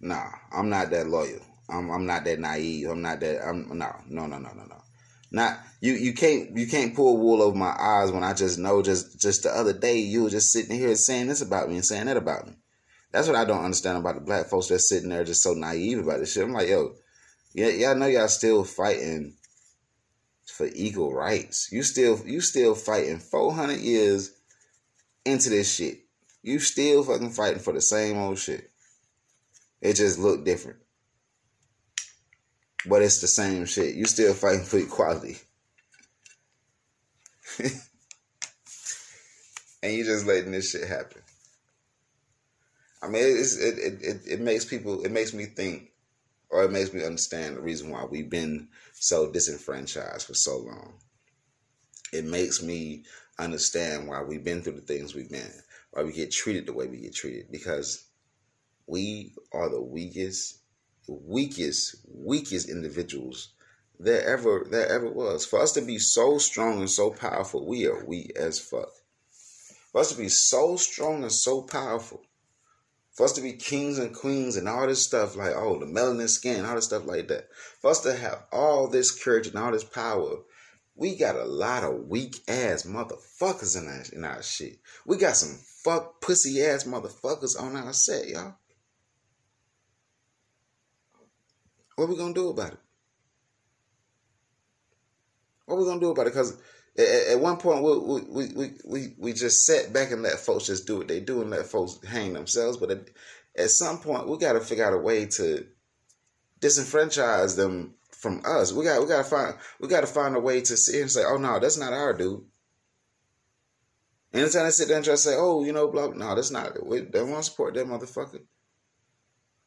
Nah, 0.00 0.28
I'm 0.52 0.68
not 0.68 0.90
that 0.90 1.08
loyal. 1.08 1.40
I'm 1.68 1.90
I'm 1.90 2.06
not 2.06 2.24
that 2.24 2.38
naive. 2.38 2.88
I'm 2.88 3.02
not 3.02 3.20
that 3.20 3.46
I'm 3.46 3.68
no 3.78 3.90
no 4.08 4.26
no 4.26 4.38
no 4.38 4.52
no 4.52 4.64
no. 4.64 4.82
Not 5.30 5.58
you 5.80 5.94
you 5.94 6.12
can't 6.12 6.56
you 6.56 6.66
can't 6.66 6.94
pull 6.94 7.16
wool 7.16 7.42
over 7.42 7.56
my 7.56 7.74
eyes 7.78 8.12
when 8.12 8.22
I 8.22 8.34
just 8.34 8.58
know 8.58 8.82
just 8.82 9.20
just 9.20 9.42
the 9.42 9.50
other 9.50 9.72
day 9.72 9.98
you 9.98 10.24
were 10.24 10.30
just 10.30 10.52
sitting 10.52 10.78
here 10.78 10.94
saying 10.94 11.28
this 11.28 11.42
about 11.42 11.68
me 11.68 11.76
and 11.76 11.84
saying 11.84 12.06
that 12.06 12.16
about 12.16 12.46
me. 12.46 12.54
That's 13.12 13.26
what 13.26 13.36
I 13.36 13.44
don't 13.44 13.64
understand 13.64 13.98
about 13.98 14.16
the 14.16 14.20
black 14.20 14.46
folks 14.46 14.68
that's 14.68 14.88
sitting 14.88 15.08
there 15.08 15.24
just 15.24 15.42
so 15.42 15.54
naive 15.54 16.00
about 16.00 16.18
this 16.18 16.32
shit. 16.32 16.44
I'm 16.44 16.52
like, 16.52 16.68
yo, 16.68 16.94
yeah, 17.54 17.68
y'all 17.68 17.94
know 17.94 18.06
y'all 18.06 18.28
still 18.28 18.64
fighting 18.64 19.36
for 20.46 20.68
equal 20.74 21.14
rights. 21.14 21.68
You 21.72 21.82
still 21.82 22.20
you 22.26 22.40
still 22.40 22.74
fighting 22.74 23.18
400 23.18 23.78
years 23.78 24.32
into 25.24 25.50
this 25.50 25.74
shit. 25.74 26.03
You 26.44 26.58
still 26.58 27.02
fucking 27.02 27.30
fighting 27.30 27.60
for 27.60 27.72
the 27.72 27.80
same 27.80 28.18
old 28.18 28.38
shit. 28.38 28.70
It 29.80 29.94
just 29.94 30.18
look 30.18 30.44
different. 30.44 30.76
But 32.84 33.00
it's 33.00 33.22
the 33.22 33.26
same 33.26 33.64
shit. 33.64 33.94
You 33.94 34.04
still 34.04 34.34
fighting 34.34 34.66
for 34.66 34.76
equality. 34.76 35.38
and 39.82 39.94
you 39.94 40.04
just 40.04 40.26
letting 40.26 40.52
this 40.52 40.70
shit 40.70 40.86
happen. 40.86 41.22
I 43.02 43.08
mean, 43.08 43.22
it, 43.22 43.46
it, 43.58 44.02
it, 44.02 44.20
it 44.26 44.40
makes 44.40 44.66
people, 44.66 45.02
it 45.02 45.12
makes 45.12 45.32
me 45.32 45.46
think, 45.46 45.92
or 46.50 46.62
it 46.64 46.72
makes 46.72 46.92
me 46.92 47.02
understand 47.02 47.56
the 47.56 47.62
reason 47.62 47.88
why 47.88 48.04
we've 48.04 48.28
been 48.28 48.68
so 48.92 49.32
disenfranchised 49.32 50.26
for 50.26 50.34
so 50.34 50.58
long. 50.58 50.92
It 52.12 52.26
makes 52.26 52.62
me 52.62 53.04
understand 53.38 54.08
why 54.08 54.22
we've 54.22 54.44
been 54.44 54.60
through 54.60 54.74
the 54.74 54.82
things 54.82 55.14
we've 55.14 55.30
been, 55.30 55.50
why 55.94 56.02
we 56.02 56.12
get 56.12 56.32
treated 56.32 56.66
the 56.66 56.72
way 56.72 56.88
we 56.88 56.98
get 56.98 57.14
treated, 57.14 57.52
because 57.52 58.06
we 58.88 59.32
are 59.52 59.70
the 59.70 59.80
weakest, 59.80 60.58
weakest, 61.06 61.96
weakest 62.12 62.68
individuals 62.68 63.52
there 64.00 64.26
ever 64.26 64.66
there 64.68 64.88
ever 64.88 65.08
was. 65.08 65.46
For 65.46 65.60
us 65.60 65.72
to 65.74 65.82
be 65.82 65.98
so 65.98 66.38
strong 66.38 66.80
and 66.80 66.90
so 66.90 67.10
powerful, 67.10 67.64
we 67.64 67.86
are 67.86 68.04
weak 68.04 68.32
as 68.34 68.58
fuck. 68.58 68.90
For 69.92 70.00
us 70.00 70.10
to 70.10 70.18
be 70.18 70.28
so 70.28 70.74
strong 70.76 71.22
and 71.22 71.30
so 71.30 71.62
powerful, 71.62 72.22
for 73.12 73.26
us 73.26 73.32
to 73.34 73.40
be 73.40 73.52
kings 73.52 73.96
and 73.98 74.12
queens 74.12 74.56
and 74.56 74.68
all 74.68 74.88
this 74.88 75.06
stuff 75.06 75.36
like 75.36 75.54
oh 75.54 75.78
the 75.78 75.86
melanin 75.86 76.28
skin, 76.28 76.64
all 76.64 76.74
this 76.74 76.86
stuff 76.86 77.06
like 77.06 77.28
that. 77.28 77.50
For 77.80 77.92
us 77.92 78.00
to 78.00 78.14
have 78.16 78.42
all 78.50 78.88
this 78.88 79.12
courage 79.12 79.46
and 79.46 79.56
all 79.56 79.70
this 79.70 79.84
power, 79.84 80.38
we 80.96 81.16
got 81.16 81.36
a 81.36 81.44
lot 81.44 81.84
of 81.84 82.08
weak 82.08 82.40
ass 82.48 82.82
motherfuckers 82.82 83.80
in 83.80 83.86
our, 83.86 84.02
in 84.12 84.24
our 84.24 84.42
shit. 84.42 84.80
We 85.06 85.18
got 85.18 85.36
some 85.36 85.56
fuck 85.84 86.20
pussy 86.20 86.62
ass 86.62 86.84
motherfuckers 86.84 87.60
on 87.60 87.76
our 87.76 87.92
set, 87.92 88.26
y'all. 88.26 88.54
What 91.96 92.08
we 92.08 92.16
gonna 92.16 92.34
do 92.34 92.48
about 92.48 92.72
it? 92.72 92.78
What 95.66 95.78
we 95.78 95.84
gonna 95.84 96.00
do 96.00 96.10
about 96.10 96.26
it? 96.26 96.32
Because 96.32 96.60
at, 96.98 97.38
one 97.38 97.56
point 97.58 97.82
we, 97.82 98.20
we 98.22 98.46
we 98.54 98.70
we 98.84 99.14
we 99.18 99.32
just 99.32 99.64
sat 99.64 99.92
back 99.92 100.10
and 100.10 100.22
let 100.22 100.40
folks 100.40 100.66
just 100.66 100.86
do 100.86 100.98
what 100.98 101.08
they 101.08 101.20
do 101.20 101.42
and 101.42 101.50
let 101.50 101.66
folks 101.66 101.98
hang 102.06 102.32
themselves. 102.32 102.76
But 102.76 102.90
at, 102.90 103.08
at 103.56 103.70
some 103.70 103.98
point 103.98 104.28
we 104.28 104.38
got 104.38 104.54
to 104.54 104.60
figure 104.60 104.84
out 104.84 104.94
a 104.94 104.98
way 104.98 105.26
to 105.26 105.66
disenfranchise 106.60 107.56
them 107.56 107.94
from 108.10 108.42
us. 108.44 108.72
We 108.72 108.84
got 108.84 109.00
we 109.00 109.06
got 109.06 109.24
to 109.24 109.30
find 109.30 109.54
we 109.80 109.88
got 109.88 110.00
to 110.00 110.06
find 110.06 110.34
a 110.34 110.40
way 110.40 110.60
to 110.60 110.76
sit 110.76 111.00
and 111.00 111.10
say, 111.10 111.22
oh 111.24 111.36
no, 111.36 111.60
that's 111.60 111.78
not 111.78 111.92
our 111.92 112.12
dude. 112.12 112.44
Anytime 114.34 114.66
I 114.66 114.70
sit 114.70 114.88
there 114.88 114.96
and 114.96 115.04
try 115.04 115.14
to 115.14 115.18
say, 115.18 115.36
oh, 115.36 115.64
you 115.64 115.72
know, 115.72 115.86
blah, 115.86 116.08
no, 116.08 116.34
that's 116.34 116.50
not. 116.50 116.84
We 116.84 117.02
don't 117.02 117.30
want 117.30 117.44
to 117.44 117.50
support 117.50 117.74
that 117.74 117.86
motherfucker. 117.86 118.40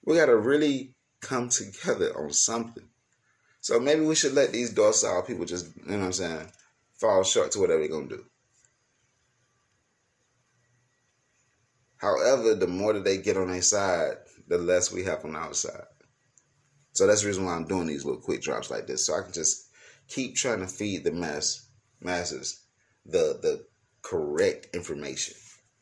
We 0.06 0.18
got 0.18 0.26
to 0.26 0.36
really 0.36 0.94
come 1.22 1.48
together 1.50 2.12
on 2.18 2.34
something. 2.34 2.84
So 3.62 3.80
maybe 3.80 4.02
we 4.02 4.16
should 4.16 4.34
let 4.34 4.52
these 4.52 4.74
docile 4.74 5.24
people 5.24 5.46
just, 5.46 5.74
you 5.78 5.92
know 5.92 6.00
what 6.00 6.06
I'm 6.06 6.14
saying, 6.14 6.52
fall 7.00 7.24
short 7.24 7.52
to 7.52 7.60
whatever 7.60 7.80
they're 7.80 7.90
going 7.90 8.10
to 8.10 8.18
do. 8.18 8.26
However, 11.96 12.54
the 12.54 12.68
more 12.68 12.94
that 12.94 13.06
they 13.06 13.18
get 13.18 13.38
on 13.38 13.50
their 13.50 13.62
side, 13.62 14.18
the 14.48 14.58
less 14.58 14.92
we 14.92 15.04
have 15.06 15.24
on 15.24 15.36
our 15.36 15.54
side. 15.54 15.86
So 16.92 17.08
that's 17.08 17.22
the 17.22 17.28
reason 17.28 17.46
why 17.46 17.56
I'm 17.56 17.68
doing 17.68 17.88
these 17.88 18.06
little 18.06 18.22
quick 18.22 18.42
drops 18.42 18.70
like 18.70 18.86
this. 18.86 19.06
So 19.06 19.16
I 19.16 19.22
can 19.22 19.32
just 19.32 19.70
keep 20.08 20.36
trying 20.36 20.60
to 20.60 20.68
feed 20.68 21.04
the 21.04 21.12
mass 21.12 21.70
masses 22.00 22.68
the 23.08 23.40
the 23.42 23.66
correct 24.08 24.74
information 24.74 25.36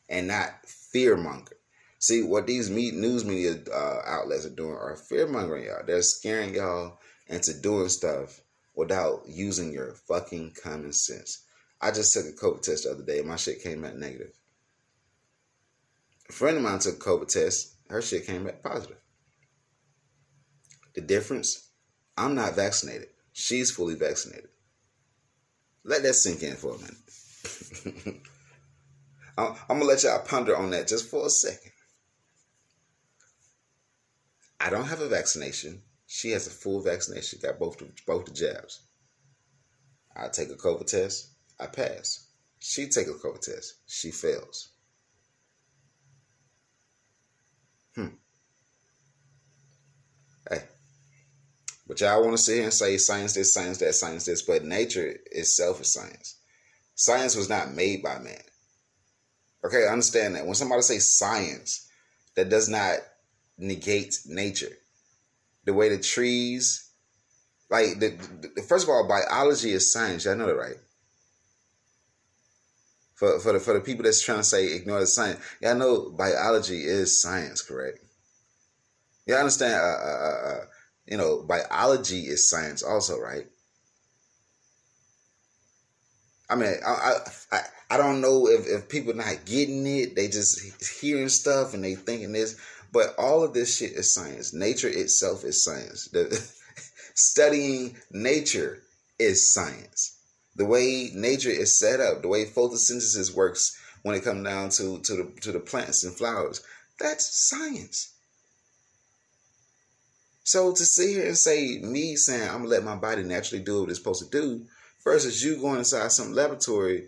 and 0.08 0.26
not 0.28 0.50
fear 0.66 1.16
monger. 1.16 1.56
See 1.98 2.22
what 2.22 2.46
these 2.46 2.68
news 2.68 3.24
media 3.24 3.56
uh, 3.72 4.02
outlets 4.04 4.44
are 4.46 4.50
doing 4.50 4.74
are 4.74 4.96
fear 4.96 5.26
mongering 5.26 5.64
y'all. 5.64 5.84
They're 5.86 6.02
scaring 6.02 6.54
y'all 6.54 6.98
into 7.28 7.54
doing 7.54 7.88
stuff 7.88 8.40
without 8.74 9.22
using 9.26 9.72
your 9.72 9.94
fucking 9.94 10.56
common 10.62 10.92
sense. 10.92 11.44
I 11.80 11.90
just 11.90 12.12
took 12.12 12.26
a 12.26 12.32
COVID 12.32 12.62
test 12.62 12.84
the 12.84 12.90
other 12.90 13.04
day 13.04 13.22
my 13.22 13.36
shit 13.36 13.62
came 13.62 13.82
back 13.82 13.94
negative. 13.94 14.32
A 16.28 16.32
friend 16.32 16.56
of 16.56 16.62
mine 16.62 16.80
took 16.80 16.96
a 16.96 17.08
COVID 17.08 17.28
test. 17.28 17.74
Her 17.88 18.02
shit 18.02 18.26
came 18.26 18.44
back 18.44 18.62
positive. 18.62 18.98
The 20.94 21.00
difference? 21.00 21.70
I'm 22.16 22.34
not 22.34 22.56
vaccinated. 22.56 23.08
She's 23.32 23.70
fully 23.70 23.94
vaccinated. 23.94 24.48
Let 25.84 26.02
that 26.02 26.14
sink 26.14 26.42
in 26.42 26.56
for 26.56 26.74
a 26.74 26.78
minute. 26.78 27.05
I'm, 29.38 29.54
gonna 29.68 29.84
let 29.84 30.02
y'all 30.02 30.20
ponder 30.20 30.56
on 30.56 30.70
that 30.70 30.88
just 30.88 31.10
for 31.10 31.26
a 31.26 31.30
second. 31.30 31.72
I 34.58 34.70
don't 34.70 34.86
have 34.86 35.00
a 35.00 35.08
vaccination. 35.08 35.82
She 36.06 36.30
has 36.30 36.46
a 36.46 36.50
full 36.50 36.80
vaccination. 36.80 37.38
She 37.38 37.46
Got 37.46 37.58
both 37.58 37.78
the, 37.78 37.90
both 38.06 38.24
the 38.24 38.32
jabs. 38.32 38.80
I 40.16 40.28
take 40.28 40.48
a 40.50 40.54
COVID 40.54 40.86
test. 40.86 41.28
I 41.60 41.66
pass. 41.66 42.28
She 42.58 42.88
take 42.88 43.08
a 43.08 43.12
COVID 43.12 43.40
test. 43.40 43.74
She 43.86 44.10
fails. 44.10 44.70
Hmm. 47.94 48.06
Hey. 50.48 50.62
But 51.86 52.00
y'all 52.00 52.24
want 52.24 52.36
to 52.36 52.42
sit 52.42 52.56
here 52.56 52.64
and 52.64 52.72
say 52.72 52.96
science 52.96 53.34
this, 53.34 53.52
science 53.52 53.78
that, 53.78 53.94
science 53.94 54.24
this, 54.24 54.42
but 54.42 54.64
nature 54.64 55.16
itself 55.30 55.80
is 55.80 55.92
science. 55.92 56.36
Science 56.96 57.36
was 57.36 57.48
not 57.48 57.72
made 57.72 58.02
by 58.02 58.18
man. 58.18 58.40
Okay, 59.64 59.86
understand 59.86 60.34
that. 60.34 60.46
When 60.46 60.54
somebody 60.54 60.82
say 60.82 60.98
science, 60.98 61.88
that 62.34 62.48
does 62.48 62.68
not 62.68 62.98
negate 63.58 64.18
nature. 64.26 64.72
The 65.64 65.74
way 65.74 65.88
the 65.88 65.98
trees, 65.98 66.90
like 67.70 67.98
the, 67.98 68.16
the 68.54 68.62
first 68.62 68.84
of 68.84 68.90
all, 68.90 69.06
biology 69.06 69.72
is 69.72 69.92
science. 69.92 70.24
Y'all 70.24 70.36
know 70.36 70.46
that, 70.46 70.56
right? 70.56 70.76
For 73.14 73.40
for 73.40 73.52
the 73.52 73.60
for 73.60 73.74
the 73.74 73.80
people 73.80 74.04
that's 74.04 74.22
trying 74.22 74.38
to 74.38 74.44
say 74.44 74.74
ignore 74.74 75.00
the 75.00 75.06
science, 75.06 75.40
y'all 75.60 75.74
know 75.74 76.10
biology 76.10 76.82
is 76.84 77.20
science, 77.20 77.62
correct? 77.62 77.98
Y'all 79.26 79.38
understand? 79.38 79.74
Uh, 79.74 79.76
uh, 79.76 80.18
uh, 80.20 80.48
uh 80.48 80.64
you 81.06 81.16
know, 81.16 81.42
biology 81.42 82.26
is 82.26 82.48
science, 82.50 82.82
also, 82.82 83.18
right? 83.18 83.46
I 86.48 86.54
mean, 86.54 86.74
I, 86.86 87.18
I 87.52 87.60
I 87.90 87.96
don't 87.96 88.20
know 88.20 88.48
if, 88.48 88.66
if 88.66 88.88
people 88.88 89.14
not 89.14 89.44
getting 89.44 89.86
it, 89.86 90.16
they 90.16 90.28
just 90.28 91.00
hearing 91.00 91.28
stuff 91.28 91.74
and 91.74 91.84
they 91.84 91.94
thinking 91.94 92.32
this, 92.32 92.56
but 92.92 93.14
all 93.18 93.44
of 93.44 93.52
this 93.52 93.76
shit 93.76 93.92
is 93.92 94.12
science. 94.12 94.52
Nature 94.52 94.88
itself 94.88 95.44
is 95.44 95.62
science. 95.62 96.08
The, 96.08 96.24
studying 97.14 97.96
nature 98.10 98.82
is 99.18 99.52
science. 99.52 100.18
The 100.56 100.64
way 100.64 101.10
nature 101.14 101.50
is 101.50 101.78
set 101.78 102.00
up, 102.00 102.22
the 102.22 102.28
way 102.28 102.44
photosynthesis 102.44 103.34
works 103.34 103.78
when 104.02 104.14
it 104.14 104.24
comes 104.24 104.44
down 104.44 104.70
to, 104.70 105.00
to 105.00 105.16
the 105.16 105.40
to 105.42 105.52
the 105.52 105.60
plants 105.60 106.04
and 106.04 106.16
flowers, 106.16 106.62
that's 106.98 107.48
science. 107.48 108.14
So 110.44 110.72
to 110.72 110.84
sit 110.84 111.10
here 111.10 111.26
and 111.26 111.36
say 111.36 111.78
me 111.82 112.14
saying 112.16 112.48
I'm 112.48 112.58
gonna 112.58 112.68
let 112.68 112.84
my 112.84 112.94
body 112.94 113.24
naturally 113.24 113.64
do 113.64 113.80
what 113.80 113.90
it's 113.90 113.98
supposed 113.98 114.24
to 114.24 114.30
do, 114.30 114.64
versus 115.06 115.44
you 115.44 115.56
going 115.56 115.78
inside 115.78 116.10
some 116.10 116.32
laboratory 116.32 117.06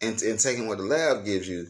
and, 0.00 0.20
and 0.22 0.40
taking 0.40 0.66
what 0.66 0.78
the 0.78 0.84
lab 0.84 1.22
gives 1.22 1.46
you, 1.46 1.66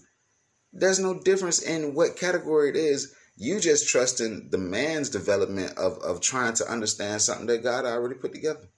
there's 0.73 1.01
no 1.01 1.21
difference 1.21 1.61
in 1.61 1.95
what 1.95 2.17
category 2.17 2.71
it 2.71 2.77
is. 2.77 3.13
You 3.37 3.59
just 3.59 3.89
trusting 3.89 4.51
the 4.51 4.59
man's 4.59 5.09
development 5.11 5.77
of, 5.77 5.99
of 5.99 6.21
trying 6.21 6.55
to 6.55 6.71
understand 6.71 7.21
something 7.21 7.49
that 7.49 7.65
God 7.65 7.85
already 7.85 8.15
put 8.15 8.33
together. 8.33 8.69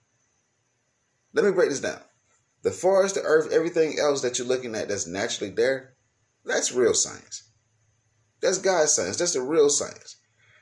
Let 1.35 1.45
me 1.45 1.51
break 1.51 1.69
this 1.69 1.81
down. 1.81 2.01
The 2.63 2.71
forest, 2.71 3.17
the 3.17 3.21
earth, 3.21 3.53
everything 3.53 3.99
else 4.01 4.23
that 4.23 4.39
you're 4.39 4.49
looking 4.49 4.75
at 4.75 4.89
that's 4.89 5.07
naturally 5.07 5.53
there, 5.53 5.97
that's 6.47 6.73
real 6.73 6.95
science. 6.95 7.51
That's 8.41 8.57
God's 8.57 8.95
science. 8.95 9.19
That's 9.19 9.35
the 9.35 9.43
real 9.43 9.69
science. 9.69 10.17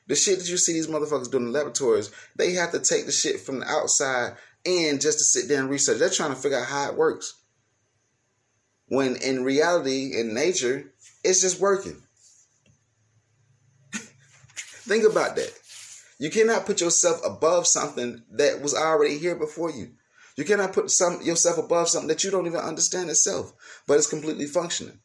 The 0.09 0.17
shit 0.17 0.41
that 0.41 0.49
you 0.49 0.57
see 0.57 0.73
these 0.73 0.89
motherfuckers 0.89 1.31
doing 1.31 1.47
in 1.47 1.53
the 1.53 1.59
laboratories, 1.59 2.11
they 2.35 2.55
have 2.55 2.73
to 2.73 2.81
take 2.81 3.07
the 3.07 3.13
shit 3.13 3.41
from 3.41 3.61
the 3.61 3.69
outside 3.69 4.37
in 4.65 5.01
just 5.01 5.19
to 5.19 5.25
sit 5.25 5.49
there 5.49 5.61
and 5.61 5.71
research. 5.71 5.99
They're 5.99 6.11
trying 6.11 6.35
to 6.35 6.41
figure 6.41 6.59
out 6.59 6.67
how 6.67 6.89
it 6.91 6.97
works. 6.97 7.35
When 8.87 9.17
in 9.17 9.45
reality, 9.45 10.19
in 10.19 10.35
nature, 10.35 10.93
it's 11.23 11.41
just 11.41 11.61
working. 11.61 12.03
Think 13.93 15.05
about 15.05 15.37
that. 15.37 15.53
You 16.19 16.31
cannot 16.31 16.67
put 16.67 16.81
yourself 16.81 17.21
above 17.25 17.67
something 17.67 18.23
that 18.33 18.63
was 18.63 18.75
already 18.75 19.19
here 19.19 19.35
before 19.35 19.71
you. 19.71 19.93
You 20.37 20.45
cannot 20.45 20.73
put 20.73 20.91
some 20.91 21.23
yourself 21.23 21.59
above 21.59 21.89
something 21.89 22.09
that 22.09 22.25
you 22.25 22.31
don't 22.31 22.47
even 22.47 22.61
understand 22.61 23.09
itself, 23.11 23.53
but 23.87 23.95
it's 23.95 24.07
completely 24.07 24.47
functioning 24.47 24.99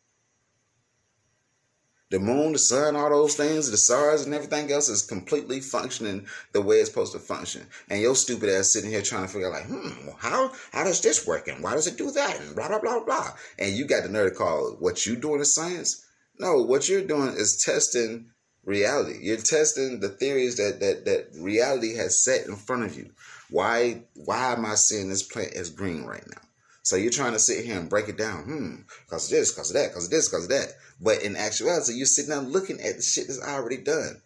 the 2.10 2.20
moon, 2.20 2.54
the 2.54 2.60
sun, 2.60 2.96
all 2.96 3.10
those 3.10 3.36
things, 3.36 3.70
the 3.70 3.78
stars 3.78 4.26
and 4.26 4.34
everything 4.34 4.72
else 4.72 4.90
is 4.90 5.04
completely 5.04 5.60
functioning 5.60 6.26
the 6.54 6.62
way 6.62 6.78
it's 6.78 6.90
supposed 6.90 7.14
to 7.14 7.20
function. 7.20 7.68
And 7.90 8.02
your 8.02 8.16
stupid 8.16 8.50
ass 8.50 8.74
sitting 8.74 8.90
here 8.90 9.04
trying 9.04 9.24
to 9.24 9.28
figure 9.28 9.48
out 9.48 9.54
like, 9.54 9.68
hmm, 9.68 10.10
how 10.18 10.52
how 10.72 10.84
does 10.84 11.02
this 11.02 11.28
work 11.28 11.48
and 11.48 11.64
why 11.64 11.74
does 11.74 11.88
it 11.88 11.98
do 11.98 12.12
that 12.12 12.40
and 12.40 12.56
blah 12.56 12.68
blah 12.68 12.80
blah 12.80 13.04
blah. 13.04 13.32
And 13.60 13.76
you 13.76 13.86
got 13.86 14.04
the 14.04 14.10
nerve 14.10 14.32
to 14.32 14.38
call 14.38 14.76
what 14.80 15.06
you 15.06 15.16
doing 15.16 15.40
is 15.40 15.54
science. 15.54 16.06
No, 16.40 16.64
what 16.64 16.90
you're 16.90 17.06
doing 17.06 17.36
is 17.36 17.64
testing 17.64 18.32
reality. 18.66 19.20
You're 19.22 19.38
testing 19.38 20.00
the 20.00 20.10
theories 20.10 20.58
that 20.58 20.80
that 20.80 21.06
that 21.06 21.28
reality 21.40 21.96
has 21.96 22.24
set 22.24 22.48
in 22.48 22.56
front 22.56 22.86
of 22.86 22.98
you. 22.98 23.12
Why 23.52 24.04
why 24.16 24.54
am 24.54 24.66
I 24.66 24.76
seeing 24.76 25.10
this 25.10 25.24
plant 25.24 25.54
as 25.54 25.70
green 25.70 26.06
right 26.06 26.26
now? 26.28 26.42
So 26.90 26.96
you're 26.96 27.12
trying 27.12 27.34
to 27.34 27.40
sit 27.40 27.64
here 27.64 27.80
and 27.80 27.88
break 27.88 28.10
it 28.10 28.18
down. 28.18 28.46
Hmm, 28.46 28.76
cause 29.12 29.32
of 29.32 29.38
this, 29.38 29.52
cause 29.52 29.70
of 29.70 29.76
that, 29.76 29.94
cause 29.94 30.06
of 30.06 30.10
this, 30.10 30.28
cause 30.28 30.46
of 30.46 30.50
that. 30.50 30.70
But 31.00 31.22
in 31.22 31.36
actuality, 31.36 31.94
you're 31.94 32.08
sitting 32.08 32.32
down 32.32 32.50
looking 32.50 32.82
at 32.82 32.96
the 32.96 33.04
shit 33.04 33.28
that's 33.28 33.40
already 33.40 33.78
done. 33.78 34.20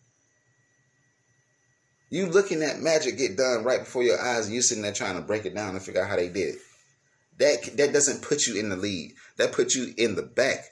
You 2.10 2.28
looking 2.28 2.64
at 2.64 2.80
magic 2.80 3.18
get 3.18 3.36
done 3.36 3.66
right 3.66 3.82
before 3.82 4.04
your 4.04 4.18
eyes, 4.18 4.46
and 4.46 4.56
you 4.56 4.62
sitting 4.62 4.82
there 4.82 4.94
trying 4.94 5.16
to 5.16 5.22
break 5.22 5.46
it 5.46 5.54
down 5.54 5.76
and 5.76 5.84
figure 5.84 6.02
out 6.02 6.10
how 6.10 6.16
they 6.16 6.30
did. 6.30 6.56
That 7.38 7.76
that 7.76 7.92
doesn't 7.92 8.22
put 8.22 8.48
you 8.48 8.58
in 8.58 8.70
the 8.70 8.78
lead. 8.78 9.12
That 9.36 9.52
puts 9.52 9.76
you 9.76 9.94
in 9.98 10.16
the 10.16 10.24
back, 10.24 10.64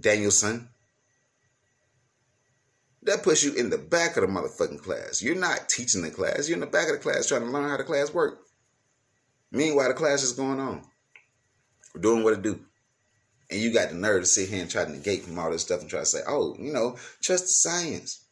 Danielson. 0.00 0.70
That 3.02 3.22
puts 3.22 3.44
you 3.44 3.52
in 3.52 3.68
the 3.68 3.76
back 3.76 4.16
of 4.16 4.22
the 4.22 4.28
motherfucking 4.28 4.82
class. 4.82 5.20
You're 5.20 5.34
not 5.34 5.68
teaching 5.68 6.00
the 6.00 6.10
class. 6.10 6.48
You're 6.48 6.56
in 6.56 6.60
the 6.60 6.66
back 6.66 6.88
of 6.88 6.94
the 6.94 7.02
class 7.02 7.26
trying 7.28 7.42
to 7.42 7.48
learn 7.48 7.68
how 7.68 7.76
the 7.76 7.84
class 7.84 8.14
work. 8.14 8.38
Meanwhile, 9.54 9.86
the 9.88 9.94
class 9.94 10.24
is 10.24 10.32
going 10.32 10.58
on, 10.58 10.82
doing 12.00 12.24
what 12.24 12.32
it 12.32 12.42
do. 12.42 12.58
And 13.48 13.60
you 13.60 13.72
got 13.72 13.90
the 13.90 13.94
nerve 13.94 14.22
to 14.22 14.26
sit 14.26 14.48
here 14.48 14.60
and 14.60 14.70
try 14.70 14.84
to 14.84 14.90
negate 14.90 15.22
from 15.22 15.38
all 15.38 15.52
this 15.52 15.62
stuff 15.62 15.80
and 15.80 15.88
try 15.88 16.00
to 16.00 16.06
say, 16.06 16.18
oh, 16.26 16.56
you 16.58 16.72
know, 16.72 16.96
trust 17.22 17.44
the 17.44 17.48
science. 17.48 18.24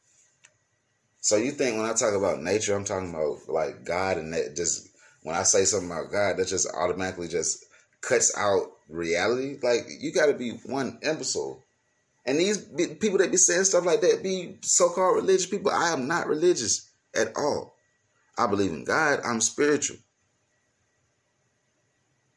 So 1.21 1.37
you 1.37 1.52
think 1.52 1.76
when 1.76 1.88
I 1.88 1.93
talk 1.93 2.14
about 2.14 2.43
nature, 2.43 2.75
I'm 2.75 2.85
talking 2.85 3.11
about 3.11 3.49
like 3.49 3.85
God 3.85 4.19
and 4.19 4.35
that 4.35 4.57
just 4.57 4.88
when 5.23 5.37
I 5.37 5.45
say 5.45 5.64
something 5.64 5.88
about 5.88 6.11
God, 6.11 6.38
that 6.38 6.49
just 6.49 6.67
automatically 6.75 7.29
just 7.29 7.67
cuts 8.00 8.37
out 8.37 8.73
reality. 8.88 9.59
Like 9.62 9.87
you 10.00 10.12
got 10.12 10.26
to 10.26 10.35
be 10.35 10.59
one 10.67 10.99
imbecile. 11.05 11.62
And 12.26 12.41
these 12.41 12.59
people 12.99 13.19
that 13.19 13.31
be 13.31 13.37
saying 13.37 13.62
stuff 13.62 13.85
like 13.85 14.00
that 14.00 14.25
be 14.25 14.57
so-called 14.62 15.14
religious 15.14 15.47
people. 15.47 15.71
I 15.71 15.91
am 15.93 16.09
not 16.09 16.26
religious 16.26 16.91
at 17.14 17.37
all. 17.37 17.76
I 18.37 18.49
believe 18.49 18.73
in 18.73 18.83
God. 18.83 19.21
I'm 19.25 19.41
spiritual. 19.41 19.99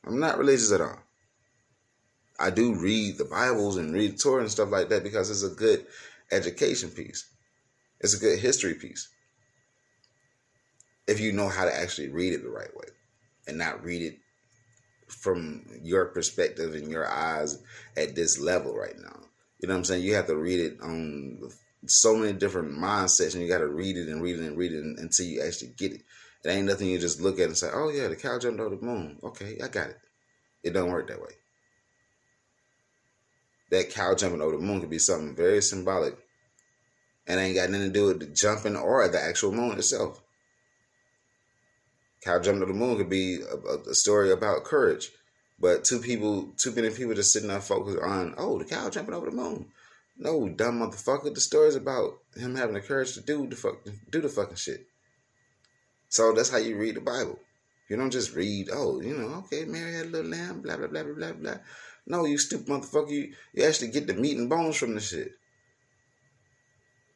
I'm 0.05 0.19
not 0.19 0.37
religious 0.37 0.71
at 0.71 0.81
all. 0.81 0.99
I 2.39 2.49
do 2.49 2.75
read 2.75 3.17
the 3.17 3.25
Bibles 3.25 3.77
and 3.77 3.93
read 3.93 4.19
Torah 4.19 4.41
and 4.41 4.51
stuff 4.51 4.69
like 4.69 4.89
that 4.89 5.03
because 5.03 5.29
it's 5.29 5.43
a 5.43 5.55
good 5.55 5.85
education 6.31 6.89
piece. 6.89 7.29
It's 8.01 8.13
a 8.13 8.19
good 8.19 8.39
history 8.39 8.75
piece. 8.75 9.09
If 11.07 11.19
you 11.19 11.31
know 11.31 11.49
how 11.49 11.65
to 11.65 11.75
actually 11.75 12.09
read 12.09 12.33
it 12.33 12.43
the 12.43 12.49
right 12.49 12.75
way 12.75 12.87
and 13.47 13.57
not 13.57 13.83
read 13.83 14.01
it 14.01 14.17
from 15.07 15.63
your 15.81 16.05
perspective 16.05 16.73
and 16.73 16.89
your 16.89 17.07
eyes 17.07 17.61
at 17.95 18.15
this 18.15 18.39
level 18.39 18.75
right 18.75 18.97
now. 18.97 19.19
You 19.59 19.67
know 19.67 19.75
what 19.75 19.79
I'm 19.79 19.83
saying? 19.85 20.03
You 20.03 20.15
have 20.15 20.27
to 20.27 20.35
read 20.35 20.59
it 20.59 20.77
on 20.81 21.39
so 21.87 22.15
many 22.15 22.33
different 22.33 22.71
mindsets, 22.71 23.33
and 23.33 23.43
you 23.43 23.49
got 23.49 23.59
to 23.59 23.67
read 23.67 23.97
it 23.97 24.09
and 24.09 24.21
read 24.21 24.39
it 24.39 24.45
and 24.45 24.57
read 24.57 24.73
it 24.73 24.83
until 24.83 25.25
you 25.25 25.41
actually 25.41 25.73
get 25.77 25.93
it. 25.93 26.01
It 26.45 26.51
ain't 26.51 26.67
nothing 26.67 26.89
you 26.89 26.99
just 26.99 27.19
look 27.19 27.39
at 27.39 27.47
and 27.47 27.57
say, 27.57 27.71
"Oh 27.73 27.89
yeah, 27.89 28.07
the 28.07 28.15
cow 28.15 28.37
jumped 28.37 28.59
over 28.59 28.75
the 28.75 28.85
moon." 28.85 29.17
Okay, 29.23 29.57
I 29.63 29.67
got 29.67 29.89
it. 29.89 29.97
It 30.61 30.73
don't 30.73 30.91
work 30.91 31.07
that 31.07 31.19
way. 31.19 31.33
That 33.71 33.89
cow 33.89 34.13
jumping 34.13 34.41
over 34.41 34.55
the 34.55 34.61
moon 34.63 34.79
could 34.79 34.91
be 34.91 34.99
something 34.99 35.35
very 35.35 35.59
symbolic, 35.63 36.15
and 37.25 37.39
ain't 37.39 37.55
got 37.55 37.71
nothing 37.71 37.87
to 37.87 37.93
do 37.93 38.05
with 38.05 38.19
the 38.19 38.27
jumping 38.27 38.75
or 38.75 39.07
the 39.07 39.19
actual 39.19 39.53
moon 39.53 39.79
itself. 39.79 40.21
Cow 42.21 42.39
jumping 42.39 42.61
over 42.61 42.73
the 42.73 42.77
moon 42.77 42.97
could 42.97 43.09
be 43.09 43.41
a, 43.41 43.89
a 43.89 43.95
story 43.95 44.31
about 44.31 44.65
courage, 44.65 45.09
but 45.59 45.83
two 45.83 45.97
people, 45.97 46.53
too 46.57 46.71
many 46.73 46.91
people 46.91 47.15
just 47.15 47.33
sitting 47.33 47.49
there 47.49 47.59
focused 47.59 47.97
on, 47.97 48.35
"Oh, 48.37 48.59
the 48.59 48.65
cow 48.65 48.91
jumping 48.91 49.15
over 49.15 49.31
the 49.31 49.35
moon." 49.35 49.71
No, 50.15 50.47
dumb 50.47 50.79
motherfucker. 50.79 51.33
The 51.33 51.41
story's 51.41 51.75
about 51.75 52.19
him 52.35 52.55
having 52.55 52.75
the 52.75 52.81
courage 52.81 53.15
to 53.15 53.21
do 53.21 53.47
the 53.47 53.55
fuck, 53.55 53.77
do 54.11 54.21
the 54.21 54.29
fucking 54.29 54.57
shit. 54.57 54.85
So 56.15 56.31
that's 56.31 56.49
how 56.49 56.59
you 56.59 56.77
read 56.77 56.95
the 56.95 57.01
Bible. 57.01 57.37
You 57.89 57.97
don't 57.97 58.09
just 58.09 58.33
read, 58.35 58.69
oh, 58.71 59.01
you 59.01 59.17
know, 59.17 59.43
okay, 59.43 59.65
Mary 59.65 59.95
had 59.95 60.05
a 60.05 60.09
little 60.09 60.31
lamb, 60.31 60.61
blah, 60.61 60.77
blah, 60.77 60.87
blah, 60.87 61.03
blah, 61.03 61.13
blah, 61.13 61.33
blah. 61.33 61.57
No, 62.07 62.23
you 62.23 62.37
stupid 62.37 62.67
motherfucker. 62.67 63.09
You, 63.09 63.33
you 63.53 63.65
actually 63.65 63.89
get 63.89 64.07
the 64.07 64.13
meat 64.13 64.37
and 64.37 64.49
bones 64.49 64.77
from 64.77 64.95
the 64.95 65.01
shit. 65.01 65.33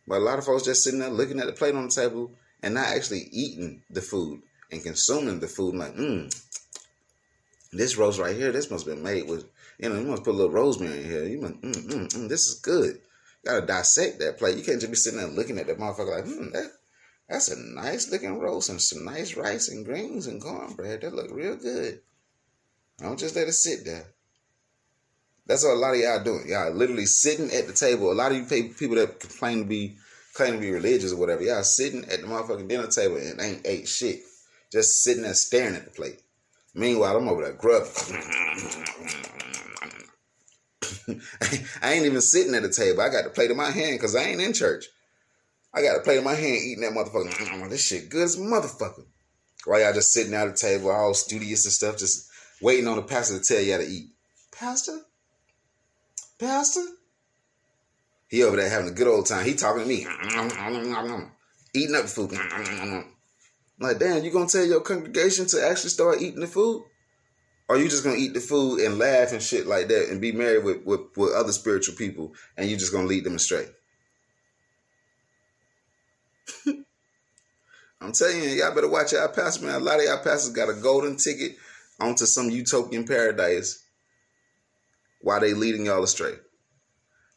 But 0.06 0.18
a 0.18 0.26
lot 0.26 0.38
of 0.38 0.44
folks 0.44 0.66
just 0.66 0.84
sitting 0.84 1.00
there 1.00 1.10
looking 1.10 1.40
at 1.40 1.46
the 1.46 1.54
plate 1.54 1.76
on 1.76 1.86
the 1.88 1.90
table 1.90 2.34
and 2.62 2.74
not 2.74 2.88
actually 2.88 3.30
eating 3.32 3.84
the 3.90 4.02
food 4.02 4.42
and 4.70 4.84
consuming 4.84 5.40
the 5.40 5.48
food. 5.48 5.76
Like, 5.76 5.96
mm, 5.96 6.30
this 7.72 7.96
roast 7.96 8.20
right 8.20 8.36
here, 8.36 8.52
this 8.52 8.70
must 8.70 8.86
have 8.86 8.96
been 8.96 9.04
made 9.04 9.30
with 9.30 9.46
you 9.78 9.88
know, 9.88 9.98
you 9.98 10.08
must 10.08 10.26
put 10.26 10.34
a 10.34 10.38
little 10.38 10.52
rosemary 10.52 11.04
in 11.04 11.06
here. 11.06 11.24
You 11.24 11.40
must, 11.40 11.62
mm, 11.62 11.72
mm, 11.72 12.08
mm, 12.10 12.28
this 12.28 12.48
is 12.48 12.60
good. 12.60 12.96
You 12.96 13.52
gotta 13.52 13.66
dissect 13.66 14.20
that 14.20 14.38
plate. 14.38 14.58
You 14.58 14.64
can't 14.66 14.82
just 14.82 14.92
be 14.92 14.98
sitting 14.98 15.20
there 15.20 15.30
looking 15.30 15.58
at 15.58 15.68
that 15.68 15.80
motherfucker 15.80 16.18
like, 16.18 16.26
hmm, 16.26 16.52
that, 16.52 16.70
that's 17.30 17.50
a 17.50 17.60
nice 17.60 18.12
looking 18.12 18.40
roast 18.40 18.70
and 18.70 18.82
some 18.82 19.06
nice 19.06 19.36
rice 19.36 19.70
and 19.70 19.86
greens 19.86 20.26
and 20.26 20.42
cornbread. 20.42 21.02
That 21.02 21.14
look 21.14 21.30
real 21.32 21.56
good. 21.56 22.00
Don't 22.98 23.20
just 23.20 23.36
let 23.36 23.48
it 23.48 23.54
sit 23.54 23.86
there. 23.86 24.08
That's 25.46 25.64
what 25.64 25.76
a 25.76 25.80
lot 25.80 25.94
of 25.94 26.00
y'all 26.00 26.24
doing. 26.24 26.48
Y'all 26.48 26.72
literally 26.72 27.06
sitting 27.06 27.52
at 27.52 27.68
the 27.68 27.74
table. 27.74 28.12
A 28.12 28.14
lot 28.14 28.32
of 28.32 28.38
you 28.38 28.46
people 28.74 28.96
that 28.96 29.20
complain 29.20 29.60
to 29.60 29.66
be 29.66 29.98
claim 30.34 30.54
to 30.54 30.60
be 30.60 30.72
religious 30.72 31.12
or 31.12 31.18
whatever, 31.18 31.44
y'all 31.44 31.64
sitting 31.64 32.04
at 32.06 32.22
the 32.22 32.28
motherfucking 32.28 32.68
dinner 32.68 32.88
table 32.88 33.18
and 33.18 33.42
ain't 33.42 33.66
ate 33.66 33.88
shit. 33.88 34.22
Just 34.72 35.04
sitting 35.04 35.24
there 35.24 35.34
staring 35.34 35.76
at 35.76 35.86
the 35.86 35.92
plate. 35.92 36.22
Meanwhile, 36.74 37.18
I'm 37.18 37.28
over 37.28 37.44
there 37.44 37.54
grubbing. 37.54 37.92
I 41.82 41.94
ain't 41.94 42.06
even 42.06 42.22
sitting 42.22 42.56
at 42.56 42.62
the 42.62 42.70
table. 42.70 43.02
I 43.02 43.10
got 43.10 43.24
the 43.24 43.32
plate 43.32 43.52
in 43.52 43.58
my 43.58 43.72
hand 43.72 43.98
because 44.00 44.16
I 44.16 44.24
ain't 44.24 44.42
in 44.42 44.54
church. 44.54 44.86
I 45.74 45.82
got 45.82 45.98
a 45.98 46.02
plate 46.02 46.18
in 46.18 46.24
my 46.24 46.34
hand 46.34 46.58
eating 46.64 46.82
that 46.82 46.94
motherfucker. 46.94 47.30
Mm, 47.30 47.62
mm, 47.62 47.70
this 47.70 47.86
shit 47.86 48.10
good 48.10 48.24
as 48.24 48.38
motherfucker. 48.38 49.06
While 49.66 49.82
y'all 49.82 49.94
just 49.94 50.12
sitting 50.12 50.34
at 50.34 50.46
the 50.46 50.54
table, 50.54 50.90
all 50.90 51.14
studious 51.14 51.66
and 51.66 51.74
stuff, 51.74 51.98
just 51.98 52.30
waiting 52.62 52.88
on 52.88 52.96
the 52.96 53.04
pastor 53.04 53.38
to 53.38 53.44
tell 53.44 53.62
y'all 53.62 53.80
to 53.80 53.86
eat. 53.86 54.10
Pastor? 54.52 55.00
Pastor? 56.40 56.86
He 58.30 58.44
over 58.44 58.58
there 58.58 58.70
having 58.70 58.90
a 58.90 58.94
good 58.94 59.08
old 59.08 59.26
time. 59.26 59.46
He 59.46 59.56
talking 59.56 59.84
to 59.84 59.88
me. 59.88 60.06
Eating 61.74 61.96
up 61.96 62.06
food. 62.06 62.32
like, 63.80 64.00
damn, 64.00 64.24
you 64.24 64.32
gonna 64.32 64.48
tell 64.48 64.66
your 64.66 64.82
congregation 64.82 65.46
to 65.48 65.68
actually 65.68 65.90
start 65.90 66.22
eating 66.22 66.40
the 66.40 66.48
food? 66.48 66.84
Or 67.68 67.78
you 67.78 67.88
just 67.88 68.04
gonna 68.04 68.18
eat 68.18 68.34
the 68.34 68.40
food 68.40 68.80
and 68.80 68.98
laugh 68.98 69.32
and 69.32 69.42
shit 69.42 69.68
like 69.68 69.88
that 69.90 70.10
and 70.10 70.20
be 70.20 70.32
married 70.32 70.64
with, 70.64 70.84
with, 70.86 71.02
with 71.16 71.34
other 71.34 71.52
spiritual 71.52 71.96
people 71.96 72.34
and 72.58 72.70
you 72.70 72.78
just 72.78 72.92
gonna 72.92 73.08
lead 73.08 73.24
them 73.24 73.36
astray? 73.36 73.68
I'm 78.02 78.14
telling 78.14 78.42
you, 78.42 78.50
y'all 78.50 78.74
better 78.74 78.90
watch 78.90 79.12
y'all 79.12 79.28
pastor, 79.28 79.66
man. 79.66 79.76
A 79.76 79.80
lot 79.80 80.00
of 80.00 80.06
y'all 80.06 80.24
pastors 80.24 80.54
got 80.54 80.70
a 80.70 80.74
golden 80.74 81.18
ticket 81.18 81.58
onto 82.00 82.26
some 82.26 82.50
utopian 82.50 83.06
paradise 83.06 83.84
while 85.22 85.40
they 85.40 85.54
leading 85.54 85.86
y'all 85.86 86.04
astray. 86.04 86.36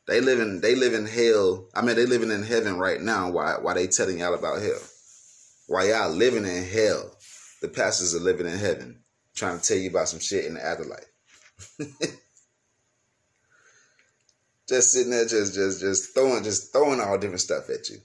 They 0.07 0.21
live 0.21 0.41
in 0.41 0.61
they 0.61 0.75
live 0.75 0.95
in 0.95 1.07
hell. 1.07 1.67
I 1.75 1.83
mean, 1.83 1.97
they 1.97 2.07
living 2.07 2.31
in 2.31 2.43
heaven 2.43 2.79
right 2.79 3.01
now. 3.01 3.31
Why 3.31 3.55
why 3.61 3.75
they 3.75 3.87
telling 3.87 4.19
y'all 4.19 4.35
about 4.35 4.63
hell? 4.63 4.81
Why 5.69 5.89
y'all 5.89 6.11
living 6.11 6.45
in 6.45 6.65
hell, 6.65 7.17
the 7.61 7.69
pastors 7.69 8.15
are 8.15 8.21
living 8.21 8.47
in 8.47 8.59
heaven 8.59 9.01
trying 9.35 9.59
to 9.59 9.65
tell 9.65 9.77
you 9.77 9.91
about 9.91 10.09
some 10.09 10.21
shit 10.21 10.45
in 10.45 10.55
the 10.55 10.65
afterlife. 10.65 11.07
just 14.69 14.93
sitting 14.93 15.11
there, 15.11 15.25
just 15.25 15.55
just 15.55 15.81
just 15.81 16.15
throwing 16.15 16.45
just 16.45 16.73
throwing 16.73 17.01
all 17.01 17.19
different 17.19 17.41
stuff 17.41 17.71
at 17.71 17.89
you. 17.89 17.99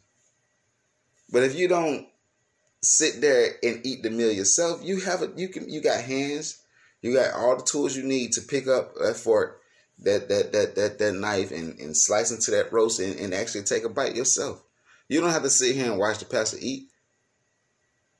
But 1.32 1.43
if 1.43 1.56
you 1.56 1.67
don't 1.67 2.08
sit 2.88 3.19
there 3.19 3.56
and 3.62 3.86
eat 3.86 4.02
the 4.02 4.10
meal 4.10 4.32
yourself, 4.32 4.82
you 4.84 5.02
have 5.02 5.21
a 5.21 5.32
you 5.36 5.50
can 5.50 5.69
you 5.69 5.82
got 5.82 6.04
hands, 6.04 6.63
you 7.02 7.13
got 7.13 7.34
all 7.34 7.58
the 7.58 7.63
tools 7.63 7.95
you 7.95 8.04
need 8.04 8.32
to 8.34 8.41
pick 8.41 8.67
up 8.67 8.95
that 8.95 9.17
fork, 9.17 9.62
that 10.00 10.30
that 10.30 10.54
that 10.54 10.76
that 10.76 11.00
that 11.00 11.13
knife 11.13 11.52
and, 11.52 11.78
and 11.80 11.95
slice 11.97 12.32
into 12.32 12.52
that 12.52 12.71
roast 12.71 13.00
and, 13.00 13.19
and 13.19 13.34
actually 13.34 13.63
take 13.63 13.84
a 13.84 13.89
bite 13.89 14.15
yourself. 14.15 14.63
You 15.10 15.19
don't 15.19 15.32
have 15.32 15.43
to 15.43 15.50
sit 15.50 15.76
here 15.76 15.89
and 15.89 16.00
watch 16.00 16.19
the 16.19 16.26
pastor 16.26 16.58
eat. 16.62 16.88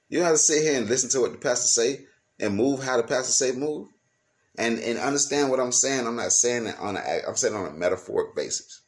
You 0.10 0.20
don't 0.20 0.28
have 0.28 0.36
to 0.36 0.42
sit 0.42 0.64
here 0.64 0.78
and 0.78 0.90
listen 0.90 1.10
to 1.12 1.22
what 1.22 1.32
the 1.32 1.38
pastor 1.38 1.68
say 1.68 2.06
and 2.40 2.56
move 2.56 2.84
how 2.84 2.98
the 2.98 3.04
pastor 3.04 3.32
say 3.32 3.54
move, 3.54 3.88
and 4.58 4.80
and 4.80 5.00
understand 5.00 5.50
what 5.50 5.62
I'm 5.62 5.72
saying. 5.72 6.06
I'm 6.06 6.18
not 6.18 6.34
saying 6.34 6.66
that 6.66 6.80
on 6.80 6.98
a 6.98 7.02
I'm 7.26 7.38
saying 7.38 7.56
on 7.56 7.68
a 7.68 7.72
metaphoric 7.72 8.36
basis. 8.36 8.82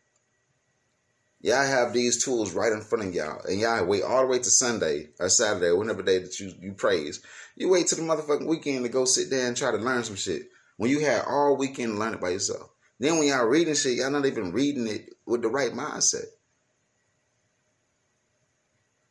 Y'all 1.41 1.65
have 1.65 1.93
these 1.93 2.23
tools 2.23 2.54
right 2.54 2.73
in 2.73 2.82
front 2.82 3.06
of 3.06 3.13
y'all, 3.13 3.41
and 3.45 3.60
y'all 3.60 3.86
wait 3.86 4.04
all 4.04 4.21
the 4.21 4.28
way 4.28 4.39
to 4.39 4.49
Sunday 4.49 5.08
or 5.19 5.30
Saturday, 5.30 5.71
whatever 5.71 6.04
day 6.04 6.19
that 6.19 6.38
you 6.39 6.54
you 6.60 6.73
praise. 6.73 7.21
You 7.56 7.69
wait 7.69 7.88
till 7.88 7.97
the 7.97 8.04
motherfucking 8.04 8.47
weekend 8.47 8.84
to 8.84 8.89
go 8.89 9.06
sit 9.06 9.30
there 9.30 9.47
and 9.47 9.56
try 9.56 9.71
to 9.71 9.78
learn 9.78 10.04
some 10.04 10.17
shit. 10.17 10.49
When 10.78 10.89
you 10.89 10.99
had 10.99 11.23
all 11.25 11.58
weekend 11.58 11.93
to 11.93 11.99
learn 11.99 12.13
it 12.13 12.21
by 12.21 12.30
yourself. 12.30 12.69
Then 12.99 13.17
when 13.17 13.28
y'all 13.28 13.45
reading 13.45 13.75
shit, 13.75 13.97
y'all 13.97 14.12
not 14.12 14.25
even 14.25 14.52
reading 14.52 14.88
it 14.88 15.13
with 15.25 15.41
the 15.41 15.47
right 15.47 15.71
mindset. 15.71 16.25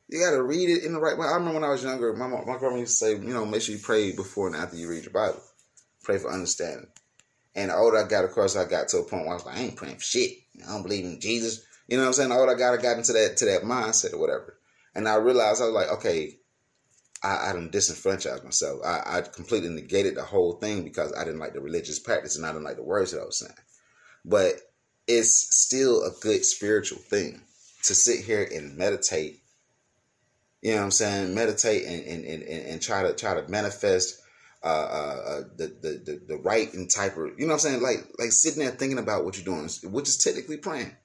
You 0.08 0.20
got 0.20 0.30
to 0.30 0.42
read 0.42 0.70
it 0.70 0.84
in 0.84 0.94
the 0.94 1.00
right 1.00 1.16
way. 1.16 1.26
I 1.26 1.34
remember 1.34 1.60
when 1.60 1.64
I 1.64 1.70
was 1.70 1.82
younger, 1.82 2.14
my 2.14 2.26
my 2.26 2.58
grandma 2.58 2.76
used 2.76 2.98
to 2.98 3.06
say, 3.06 3.12
you 3.12 3.34
know, 3.34 3.44
make 3.44 3.62
sure 3.62 3.74
you 3.74 3.80
pray 3.80 4.12
before 4.12 4.46
and 4.46 4.56
after 4.56 4.76
you 4.76 4.88
read 4.88 5.04
your 5.04 5.12
Bible. 5.12 5.42
Pray 6.02 6.18
for 6.18 6.30
understanding. 6.30 6.88
And 7.54 7.70
the 7.70 7.76
older 7.76 7.98
I 7.98 8.08
got, 8.08 8.24
of 8.24 8.32
course, 8.32 8.56
I 8.56 8.64
got 8.66 8.88
to 8.88 8.98
a 8.98 9.02
point 9.02 9.24
where 9.24 9.32
I 9.32 9.34
was 9.34 9.44
like, 9.44 9.56
I 9.56 9.60
ain't 9.60 9.76
praying 9.76 9.96
for 9.96 10.02
shit. 10.02 10.32
I 10.66 10.72
don't 10.72 10.82
believe 10.82 11.04
in 11.04 11.20
Jesus. 11.20 11.64
You 11.88 11.96
know 11.96 12.04
what 12.04 12.08
I'm 12.08 12.12
saying? 12.12 12.32
I 12.32 12.54
got, 12.54 12.78
I 12.78 12.82
got 12.82 12.98
into 12.98 13.12
that 13.14 13.36
to 13.38 13.44
that 13.46 13.62
mindset 13.62 14.12
or 14.12 14.18
whatever. 14.18 14.58
And 14.94 15.08
I 15.08 15.16
realized 15.16 15.62
I 15.62 15.66
was 15.66 15.74
like, 15.74 15.90
okay, 15.98 16.38
I, 17.22 17.48
I 17.48 17.52
didn't 17.52 17.72
disenfranchise 17.72 18.44
myself. 18.44 18.80
I, 18.84 19.02
I 19.06 19.20
completely 19.22 19.70
negated 19.70 20.16
the 20.16 20.22
whole 20.22 20.52
thing 20.54 20.84
because 20.84 21.12
I 21.16 21.24
didn't 21.24 21.40
like 21.40 21.54
the 21.54 21.60
religious 21.60 21.98
practice 21.98 22.36
and 22.36 22.46
I 22.46 22.52
didn't 22.52 22.64
like 22.64 22.76
the 22.76 22.82
words 22.82 23.12
that 23.12 23.20
I 23.20 23.24
was 23.24 23.38
saying. 23.38 23.54
But 24.24 24.54
it's 25.06 25.48
still 25.56 26.04
a 26.04 26.10
good 26.20 26.44
spiritual 26.44 26.98
thing 26.98 27.40
to 27.84 27.94
sit 27.94 28.24
here 28.24 28.46
and 28.52 28.76
meditate 28.76 29.40
you 30.62 30.72
know 30.72 30.78
what 30.78 30.84
I'm 30.84 30.90
saying? 30.90 31.34
Meditate 31.34 31.84
and 31.84 32.04
and, 32.04 32.24
and, 32.24 32.42
and 32.42 32.82
try 32.82 33.02
to 33.02 33.14
try 33.14 33.34
to 33.34 33.48
manifest 33.48 34.20
uh, 34.64 34.66
uh, 34.66 35.22
uh, 35.26 35.40
the, 35.56 35.66
the, 35.66 36.02
the 36.04 36.22
the 36.28 36.36
right 36.38 36.72
and 36.74 36.90
type 36.90 37.16
of 37.16 37.38
you 37.38 37.46
know 37.46 37.54
what 37.54 37.64
I'm 37.64 37.70
saying? 37.70 37.82
Like 37.82 38.06
like 38.18 38.32
sitting 38.32 38.62
there 38.62 38.72
thinking 38.72 38.98
about 38.98 39.24
what 39.24 39.36
you're 39.36 39.44
doing, 39.44 39.68
which 39.92 40.08
is 40.08 40.16
technically 40.16 40.56
praying. 40.56 40.96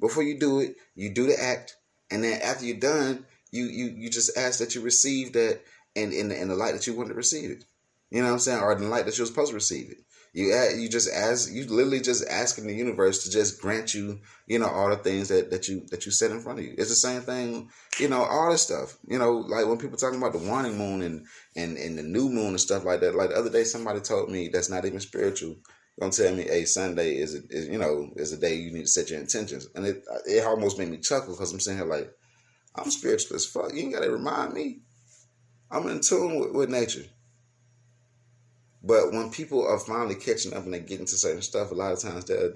Before 0.00 0.22
you 0.22 0.38
do 0.38 0.60
it, 0.60 0.76
you 0.94 1.12
do 1.12 1.26
the 1.26 1.42
act, 1.42 1.76
and 2.10 2.22
then 2.22 2.40
after 2.42 2.64
you're 2.64 2.76
done, 2.78 3.26
you 3.50 3.64
you 3.64 3.86
you 3.96 4.10
just 4.10 4.36
ask 4.36 4.58
that 4.58 4.74
you 4.74 4.80
receive 4.80 5.32
that 5.32 5.60
and 5.96 6.12
in 6.12 6.30
in 6.30 6.48
the 6.48 6.54
light 6.54 6.74
that 6.74 6.86
you 6.86 6.94
want 6.94 7.08
to 7.08 7.14
receive 7.14 7.50
it. 7.50 7.64
You 8.10 8.20
know 8.20 8.28
what 8.28 8.34
I'm 8.34 8.38
saying? 8.38 8.60
Or 8.60 8.72
in 8.72 8.80
the 8.80 8.88
light 8.88 9.06
that 9.06 9.18
you're 9.18 9.26
supposed 9.26 9.50
to 9.50 9.54
receive 9.54 9.90
it. 9.90 9.98
You 10.32 10.54
you 10.76 10.88
just 10.88 11.10
ask 11.12 11.50
you 11.50 11.64
literally 11.66 12.00
just 12.00 12.28
asking 12.28 12.66
the 12.66 12.74
universe 12.74 13.24
to 13.24 13.30
just 13.30 13.60
grant 13.60 13.94
you 13.94 14.20
you 14.46 14.58
know 14.58 14.68
all 14.68 14.90
the 14.90 14.96
things 14.96 15.28
that 15.28 15.50
that 15.50 15.68
you 15.68 15.86
that 15.90 16.04
you 16.04 16.12
set 16.12 16.30
in 16.30 16.40
front 16.40 16.58
of 16.58 16.64
you. 16.64 16.74
It's 16.76 16.90
the 16.90 16.94
same 16.94 17.22
thing 17.22 17.70
you 17.98 18.08
know 18.08 18.22
all 18.22 18.50
this 18.50 18.62
stuff 18.62 18.98
you 19.08 19.18
know 19.18 19.38
like 19.38 19.66
when 19.66 19.78
people 19.78 19.96
talking 19.96 20.18
about 20.18 20.34
the 20.34 20.50
waning 20.50 20.76
moon 20.76 21.02
and 21.02 21.26
and 21.56 21.76
and 21.76 21.98
the 21.98 22.02
new 22.02 22.28
moon 22.28 22.48
and 22.48 22.60
stuff 22.60 22.84
like 22.84 23.00
that. 23.00 23.14
Like 23.14 23.30
the 23.30 23.36
other 23.36 23.50
day 23.50 23.64
somebody 23.64 24.00
told 24.00 24.30
me 24.30 24.48
that's 24.48 24.70
not 24.70 24.84
even 24.84 25.00
spiritual. 25.00 25.56
Gonna 25.98 26.12
tell 26.12 26.34
me, 26.34 26.44
hey, 26.44 26.64
Sunday 26.64 27.16
is, 27.16 27.34
a, 27.34 27.40
is 27.50 27.68
you 27.68 27.78
know 27.78 28.10
is 28.14 28.32
a 28.32 28.38
day 28.38 28.54
you 28.54 28.70
need 28.70 28.82
to 28.82 28.86
set 28.86 29.10
your 29.10 29.18
intentions, 29.18 29.68
and 29.74 29.84
it 29.84 30.04
it 30.26 30.44
almost 30.44 30.78
made 30.78 30.88
me 30.88 30.98
chuckle 30.98 31.34
because 31.34 31.52
I'm 31.52 31.58
sitting 31.58 31.78
here 31.78 31.88
like 31.88 32.12
I'm 32.76 32.90
spiritual 32.90 33.36
as 33.36 33.46
fuck. 33.46 33.74
You 33.74 33.82
ain't 33.82 33.94
gotta 33.94 34.10
remind 34.10 34.54
me. 34.54 34.80
I'm 35.70 35.88
in 35.88 36.00
tune 36.00 36.38
with, 36.38 36.52
with 36.52 36.70
nature. 36.70 37.04
But 38.82 39.12
when 39.12 39.30
people 39.30 39.66
are 39.66 39.78
finally 39.78 40.14
catching 40.14 40.54
up 40.54 40.64
and 40.64 40.72
they 40.72 40.80
get 40.80 41.00
into 41.00 41.16
certain 41.16 41.42
stuff, 41.42 41.72
a 41.72 41.74
lot 41.74 41.92
of 41.92 42.00
times 42.00 42.24
they'll 42.24 42.54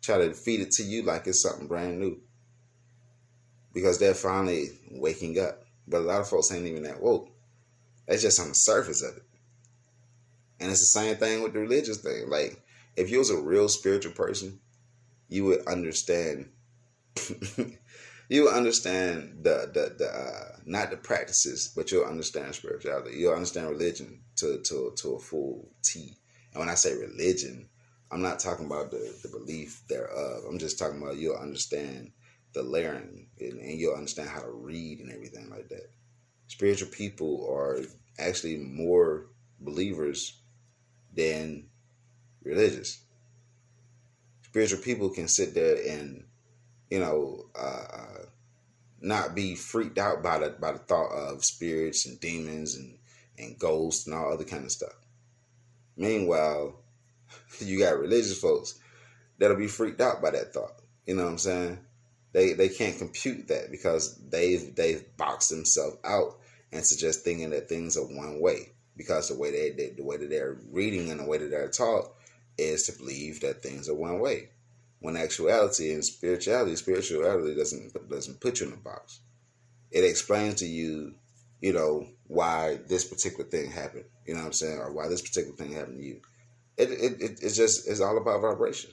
try 0.00 0.18
to 0.18 0.32
feed 0.32 0.60
it 0.60 0.70
to 0.72 0.82
you 0.82 1.02
like 1.02 1.26
it's 1.26 1.42
something 1.42 1.66
brand 1.66 1.98
new. 1.98 2.20
Because 3.72 3.98
they're 3.98 4.14
finally 4.14 4.68
waking 4.92 5.38
up. 5.40 5.64
But 5.88 6.02
a 6.02 6.04
lot 6.04 6.20
of 6.20 6.28
folks 6.28 6.52
ain't 6.52 6.66
even 6.66 6.84
that 6.84 7.02
woke. 7.02 7.28
That's 8.06 8.22
just 8.22 8.40
on 8.40 8.48
the 8.48 8.54
surface 8.54 9.02
of 9.02 9.16
it. 9.16 9.24
And 10.60 10.70
it's 10.70 10.80
the 10.80 11.00
same 11.00 11.16
thing 11.16 11.42
with 11.42 11.52
the 11.52 11.58
religious 11.58 11.98
thing. 11.98 12.30
Like, 12.30 12.62
if 12.96 13.10
you 13.10 13.18
was 13.18 13.30
a 13.30 13.40
real 13.40 13.68
spiritual 13.68 14.12
person, 14.12 14.60
you 15.28 15.44
would 15.44 15.66
understand 15.66 16.50
you 18.28 18.44
would 18.44 18.54
understand 18.54 19.38
the 19.42 19.70
the 19.72 19.94
the 19.98 20.08
uh, 20.08 20.56
not 20.64 20.90
the 20.90 20.96
practices, 20.96 21.72
but 21.74 21.90
you'll 21.90 22.04
understand 22.04 22.54
spirituality. 22.54 23.16
You'll 23.16 23.34
understand 23.34 23.68
religion 23.68 24.20
to 24.36 24.60
to 24.62 24.92
to 24.96 25.14
a 25.14 25.18
full 25.18 25.70
T. 25.82 26.16
And 26.52 26.60
when 26.60 26.68
I 26.68 26.74
say 26.74 26.94
religion, 26.94 27.68
I'm 28.10 28.22
not 28.22 28.40
talking 28.40 28.66
about 28.66 28.90
the 28.90 29.14
the 29.22 29.28
belief 29.28 29.82
thereof. 29.88 30.44
I'm 30.48 30.58
just 30.58 30.78
talking 30.78 31.00
about 31.00 31.16
you'll 31.16 31.36
understand 31.36 32.12
the 32.52 32.62
layering 32.62 33.28
and, 33.40 33.58
and 33.58 33.78
you'll 33.78 33.94
understand 33.94 34.28
how 34.28 34.40
to 34.40 34.50
read 34.50 35.00
and 35.00 35.10
everything 35.10 35.50
like 35.50 35.68
that. 35.68 35.90
Spiritual 36.46 36.88
people 36.88 37.48
are 37.52 37.80
actually 38.18 38.56
more 38.56 39.26
believers 39.60 40.40
than 41.12 41.66
religious. 42.44 43.00
Spiritual 44.42 44.80
people 44.80 45.10
can 45.10 45.28
sit 45.28 45.54
there 45.54 45.76
and, 45.88 46.24
you 46.90 47.00
know, 47.00 47.46
uh, 47.58 48.26
not 49.00 49.34
be 49.34 49.54
freaked 49.54 49.98
out 49.98 50.22
by 50.22 50.38
the 50.38 50.50
by 50.50 50.72
the 50.72 50.78
thought 50.78 51.12
of 51.12 51.44
spirits 51.44 52.06
and 52.06 52.18
demons 52.20 52.74
and 52.74 52.98
and 53.38 53.58
ghosts 53.58 54.06
and 54.06 54.14
all 54.14 54.32
other 54.32 54.44
kind 54.44 54.64
of 54.64 54.72
stuff. 54.72 54.94
Meanwhile, 55.96 56.76
you 57.60 57.78
got 57.78 57.98
religious 57.98 58.40
folks 58.40 58.78
that'll 59.38 59.56
be 59.56 59.66
freaked 59.66 60.00
out 60.00 60.22
by 60.22 60.30
that 60.30 60.52
thought. 60.52 60.80
You 61.06 61.14
know 61.14 61.24
what 61.24 61.32
I'm 61.32 61.38
saying? 61.38 61.78
They 62.32 62.54
they 62.54 62.68
can't 62.68 62.98
compute 62.98 63.48
that 63.48 63.70
because 63.70 64.16
they've 64.28 64.74
they've 64.74 65.04
boxed 65.16 65.50
themselves 65.50 65.98
out 66.04 66.38
into 66.72 66.96
just 66.96 67.24
thinking 67.24 67.50
that 67.50 67.68
things 67.68 67.96
are 67.96 68.04
one 68.04 68.40
way 68.40 68.72
because 68.96 69.28
the 69.28 69.38
way 69.38 69.50
they, 69.50 69.70
they 69.70 69.90
the 69.90 70.02
way 70.02 70.16
that 70.16 70.30
they're 70.30 70.56
reading 70.70 71.10
and 71.10 71.20
the 71.20 71.24
way 71.24 71.38
that 71.38 71.50
they're 71.50 71.68
taught 71.68 72.12
is 72.58 72.84
to 72.84 72.98
believe 72.98 73.40
that 73.40 73.62
things 73.62 73.88
are 73.88 73.94
one 73.94 74.20
way. 74.20 74.50
When 75.00 75.16
actuality 75.16 75.92
and 75.92 76.04
spirituality, 76.04 76.76
spirituality 76.76 77.54
doesn't 77.54 78.08
doesn't 78.08 78.40
put 78.40 78.60
you 78.60 78.68
in 78.68 78.72
a 78.72 78.76
box. 78.76 79.20
It 79.90 80.04
explains 80.04 80.56
to 80.56 80.66
you, 80.66 81.14
you 81.60 81.72
know, 81.72 82.08
why 82.26 82.80
this 82.88 83.04
particular 83.04 83.44
thing 83.44 83.70
happened. 83.70 84.06
You 84.26 84.34
know 84.34 84.40
what 84.40 84.46
I'm 84.46 84.52
saying, 84.52 84.78
or 84.78 84.92
why 84.92 85.08
this 85.08 85.20
particular 85.20 85.56
thing 85.56 85.72
happened 85.72 85.98
to 85.98 86.04
you. 86.04 86.20
It 86.76 86.90
it, 86.90 87.20
it 87.20 87.38
it's 87.42 87.56
just 87.56 87.88
it's 87.88 88.00
all 88.00 88.16
about 88.16 88.40
vibration. 88.40 88.90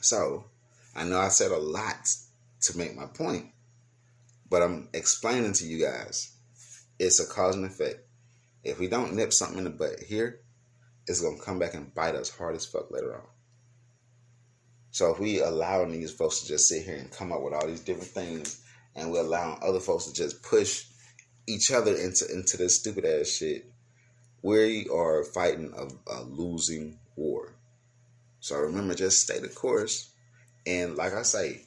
So 0.00 0.44
I 0.96 1.04
know 1.04 1.20
I 1.20 1.28
said 1.28 1.52
a 1.52 1.56
lot 1.56 2.08
to 2.62 2.76
make 2.76 2.96
my 2.96 3.06
point, 3.06 3.46
but 4.48 4.62
I'm 4.62 4.88
explaining 4.92 5.52
to 5.54 5.64
you 5.64 5.84
guys 5.84 6.32
it's 7.00 7.18
a 7.18 7.26
cause 7.26 7.56
and 7.56 7.64
effect. 7.64 8.00
If 8.62 8.78
we 8.78 8.86
don't 8.86 9.14
nip 9.14 9.32
something 9.32 9.58
in 9.58 9.64
the 9.64 9.70
butt 9.70 10.00
here, 10.00 10.40
it's 11.10 11.20
gonna 11.20 11.38
come 11.38 11.58
back 11.58 11.74
and 11.74 11.94
bite 11.94 12.14
us 12.14 12.30
hard 12.30 12.56
as 12.56 12.64
fuck 12.64 12.90
later 12.90 13.14
on. 13.14 13.26
So 14.92 15.12
if 15.12 15.18
we 15.18 15.40
allow 15.40 15.84
these 15.84 16.12
folks 16.12 16.40
to 16.40 16.48
just 16.48 16.68
sit 16.68 16.84
here 16.84 16.96
and 16.96 17.10
come 17.10 17.32
up 17.32 17.42
with 17.42 17.54
all 17.54 17.66
these 17.66 17.80
different 17.80 18.10
things, 18.10 18.62
and 18.96 19.12
we're 19.12 19.20
allowing 19.20 19.58
other 19.62 19.80
folks 19.80 20.06
to 20.06 20.12
just 20.12 20.42
push 20.42 20.84
each 21.46 21.70
other 21.70 21.94
into 21.94 22.26
into 22.32 22.56
this 22.56 22.76
stupid 22.76 23.04
ass 23.04 23.28
shit, 23.28 23.66
we 24.42 24.88
are 24.88 25.24
fighting 25.24 25.72
a, 25.76 26.12
a 26.12 26.22
losing 26.22 26.98
war. 27.16 27.52
So 28.40 28.56
remember, 28.56 28.94
just 28.94 29.18
stay 29.18 29.38
the 29.38 29.48
course 29.48 30.10
and 30.66 30.96
like 30.96 31.14
I 31.14 31.22
say, 31.22 31.62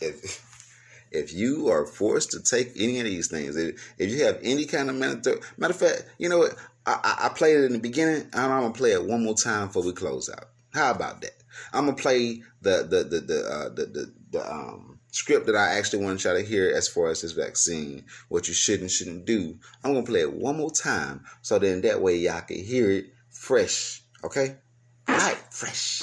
if 0.00 0.42
if 1.10 1.32
you 1.32 1.68
are 1.68 1.86
forced 1.86 2.32
to 2.32 2.42
take 2.42 2.72
any 2.76 2.98
of 2.98 3.04
these 3.04 3.28
things, 3.28 3.56
if, 3.56 3.94
if 3.98 4.10
you 4.10 4.24
have 4.24 4.38
any 4.42 4.66
kind 4.66 4.90
of 4.90 4.96
matter, 4.96 5.38
matter 5.56 5.72
of 5.72 5.78
fact, 5.78 6.04
you 6.18 6.28
know 6.28 6.38
what? 6.38 6.56
I, 6.86 7.24
I, 7.24 7.28
played 7.30 7.56
it 7.56 7.64
in 7.64 7.72
the 7.72 7.80
beginning, 7.80 8.22
and 8.32 8.52
I'm 8.52 8.62
gonna 8.62 8.72
play 8.72 8.92
it 8.92 9.04
one 9.04 9.24
more 9.24 9.34
time 9.34 9.66
before 9.66 9.82
we 9.82 9.92
close 9.92 10.30
out. 10.30 10.50
How 10.72 10.92
about 10.92 11.20
that? 11.22 11.42
I'm 11.72 11.86
gonna 11.86 11.96
play 11.96 12.42
the 12.62 12.86
the 12.88 13.04
the 13.04 13.20
the 13.20 13.48
uh, 13.48 13.68
the, 13.70 13.86
the, 13.86 14.12
the 14.30 14.52
um, 14.52 15.00
script 15.10 15.46
that 15.46 15.56
I 15.56 15.78
actually 15.78 16.04
want 16.04 16.20
try 16.20 16.34
to 16.34 16.42
hear 16.42 16.72
as 16.74 16.86
far 16.86 17.08
as 17.08 17.22
this 17.22 17.32
vaccine, 17.32 18.04
what 18.28 18.46
you 18.46 18.54
should 18.54 18.80
and 18.80 18.90
shouldn't 18.90 19.24
do. 19.24 19.58
I'm 19.82 19.94
gonna 19.94 20.06
play 20.06 20.20
it 20.20 20.32
one 20.32 20.58
more 20.58 20.70
time, 20.70 21.24
so 21.42 21.58
then 21.58 21.80
that 21.80 22.00
way 22.00 22.16
y'all 22.16 22.40
can 22.42 22.62
hear 22.62 22.90
it 22.90 23.06
fresh. 23.30 24.02
Okay, 24.22 24.56
all 25.08 25.16
right, 25.16 25.42
fresh. 25.50 26.02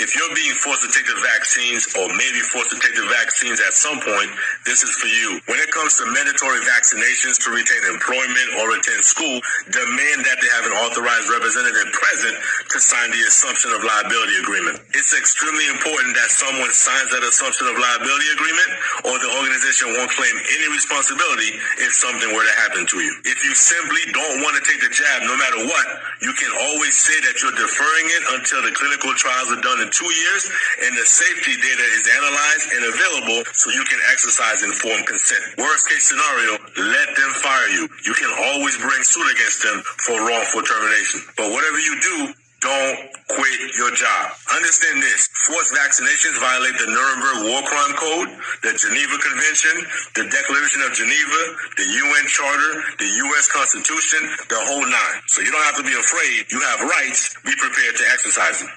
If 0.00 0.16
you're 0.16 0.32
being 0.32 0.56
forced 0.64 0.80
to 0.82 0.90
take 0.90 1.04
the 1.04 1.20
vaccines 1.20 1.84
or 1.94 2.08
maybe 2.16 2.40
forced 2.48 2.72
to 2.72 2.80
take 2.80 2.96
the 2.96 3.04
vaccines 3.12 3.60
at 3.60 3.76
some 3.76 4.00
point, 4.00 4.32
this 4.64 4.80
is 4.80 4.96
for 4.96 5.12
you. 5.12 5.44
When 5.44 5.60
it 5.60 5.68
comes 5.76 6.00
to 6.00 6.08
mandatory 6.08 6.64
vaccinations 6.64 7.36
to 7.44 7.52
retain 7.52 7.84
employment 7.92 8.48
or 8.64 8.72
attend 8.80 9.04
school, 9.04 9.44
demand 9.68 10.24
that 10.24 10.40
they 10.40 10.50
have 10.56 10.64
an 10.64 10.74
authorized 10.88 11.28
representative 11.28 11.92
present 11.92 12.32
to 12.72 12.78
sign 12.80 13.12
the 13.12 13.20
assumption 13.28 13.76
of 13.76 13.84
liability 13.84 14.40
agreement. 14.40 14.80
It's 14.96 15.12
extremely 15.12 15.68
important 15.68 16.16
that 16.16 16.32
someone 16.32 16.72
signs 16.72 17.12
that 17.12 17.20
assumption 17.20 17.68
of 17.68 17.76
liability 17.76 18.28
agreement 18.32 18.70
or 19.04 19.14
the 19.20 19.30
organization 19.36 19.92
won't 20.00 20.10
claim 20.16 20.32
any 20.32 20.68
responsibility 20.72 21.60
if 21.84 21.92
something 21.92 22.32
were 22.32 22.46
to 22.48 22.56
happen 22.64 22.88
to 22.88 22.96
you. 23.04 23.12
If 23.28 23.44
you 23.44 23.52
simply 23.52 24.00
don't 24.16 24.40
want 24.40 24.56
to 24.56 24.64
take 24.64 24.80
the 24.80 24.88
jab 24.88 25.28
no 25.28 25.36
matter 25.36 25.60
what, 25.68 25.86
you 26.24 26.32
can 26.40 26.48
always 26.72 26.96
say 26.96 27.16
that 27.28 27.36
you're 27.44 27.52
deferring 27.52 28.06
it 28.16 28.22
until 28.40 28.64
the 28.64 28.72
clinical 28.72 29.12
trials 29.20 29.52
are 29.52 29.60
done 29.60 29.80
two 29.90 30.08
years 30.08 30.42
and 30.86 30.96
the 30.96 31.06
safety 31.06 31.54
data 31.58 31.86
is 31.98 32.04
analyzed 32.08 32.68
and 32.74 32.82
available 32.90 33.40
so 33.52 33.70
you 33.70 33.84
can 33.84 34.00
exercise 34.10 34.62
informed 34.62 35.06
consent. 35.06 35.42
Worst 35.58 35.88
case 35.88 36.06
scenario, 36.08 36.58
let 36.78 37.08
them 37.16 37.32
fire 37.42 37.68
you. 37.74 37.88
You 38.06 38.14
can 38.14 38.32
always 38.50 38.78
bring 38.78 39.02
suit 39.02 39.28
against 39.34 39.62
them 39.62 39.82
for 40.06 40.18
wrongful 40.22 40.62
termination. 40.62 41.20
But 41.36 41.52
whatever 41.52 41.78
you 41.78 41.94
do, 42.00 42.16
don't 42.60 42.98
quit 43.28 43.60
your 43.76 43.90
job. 43.96 44.32
Understand 44.54 45.02
this. 45.02 45.28
Forced 45.48 45.72
vaccinations 45.72 46.36
violate 46.40 46.76
the 46.76 46.92
Nuremberg 46.92 47.48
War 47.48 47.62
Crime 47.64 47.94
Code, 47.96 48.28
the 48.62 48.76
Geneva 48.76 49.16
Convention, 49.16 49.88
the 50.14 50.24
Declaration 50.28 50.82
of 50.84 50.92
Geneva, 50.92 51.40
the 51.80 51.88
UN 51.88 52.26
Charter, 52.28 52.72
the 53.00 53.08
U.S. 53.32 53.48
Constitution, 53.48 54.28
the 54.52 54.60
whole 54.68 54.84
nine. 54.84 55.18
So 55.28 55.40
you 55.42 55.50
don't 55.52 55.64
have 55.64 55.76
to 55.78 55.84
be 55.84 55.96
afraid. 55.96 56.52
You 56.52 56.60
have 56.60 56.82
rights. 56.84 57.34
Be 57.44 57.56
prepared 57.56 57.96
to 57.96 58.04
exercise 58.12 58.60
them. 58.60 58.70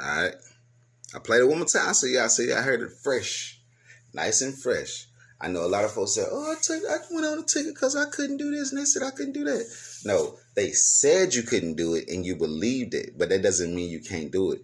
All 0.00 0.22
right. 0.22 0.34
I 1.14 1.18
played 1.20 1.42
it 1.42 1.48
one 1.48 1.58
more 1.58 1.66
time 1.66 1.94
so 1.94 2.06
y'all 2.06 2.28
see 2.28 2.52
I 2.52 2.62
heard 2.62 2.82
it 2.82 2.90
fresh. 2.90 3.60
Nice 4.12 4.40
and 4.40 4.56
fresh. 4.56 5.06
I 5.40 5.48
know 5.48 5.64
a 5.64 5.68
lot 5.68 5.84
of 5.84 5.92
folks 5.92 6.14
said, 6.14 6.26
Oh, 6.30 6.52
I 6.52 6.54
took 6.60 6.82
I 6.88 6.96
went 7.10 7.26
on 7.26 7.38
a 7.38 7.42
ticket 7.42 7.74
because 7.74 7.96
I 7.96 8.06
couldn't 8.10 8.38
do 8.38 8.50
this 8.50 8.72
and 8.72 8.80
they 8.80 8.84
said 8.84 9.02
I 9.02 9.10
couldn't 9.10 9.34
do 9.34 9.44
that. 9.44 9.66
No, 10.04 10.36
they 10.54 10.70
said 10.70 11.34
you 11.34 11.42
couldn't 11.42 11.74
do 11.74 11.94
it 11.94 12.08
and 12.08 12.24
you 12.24 12.36
believed 12.36 12.94
it, 12.94 13.18
but 13.18 13.28
that 13.28 13.42
doesn't 13.42 13.74
mean 13.74 13.90
you 13.90 14.00
can't 14.00 14.30
do 14.32 14.52
it. 14.52 14.62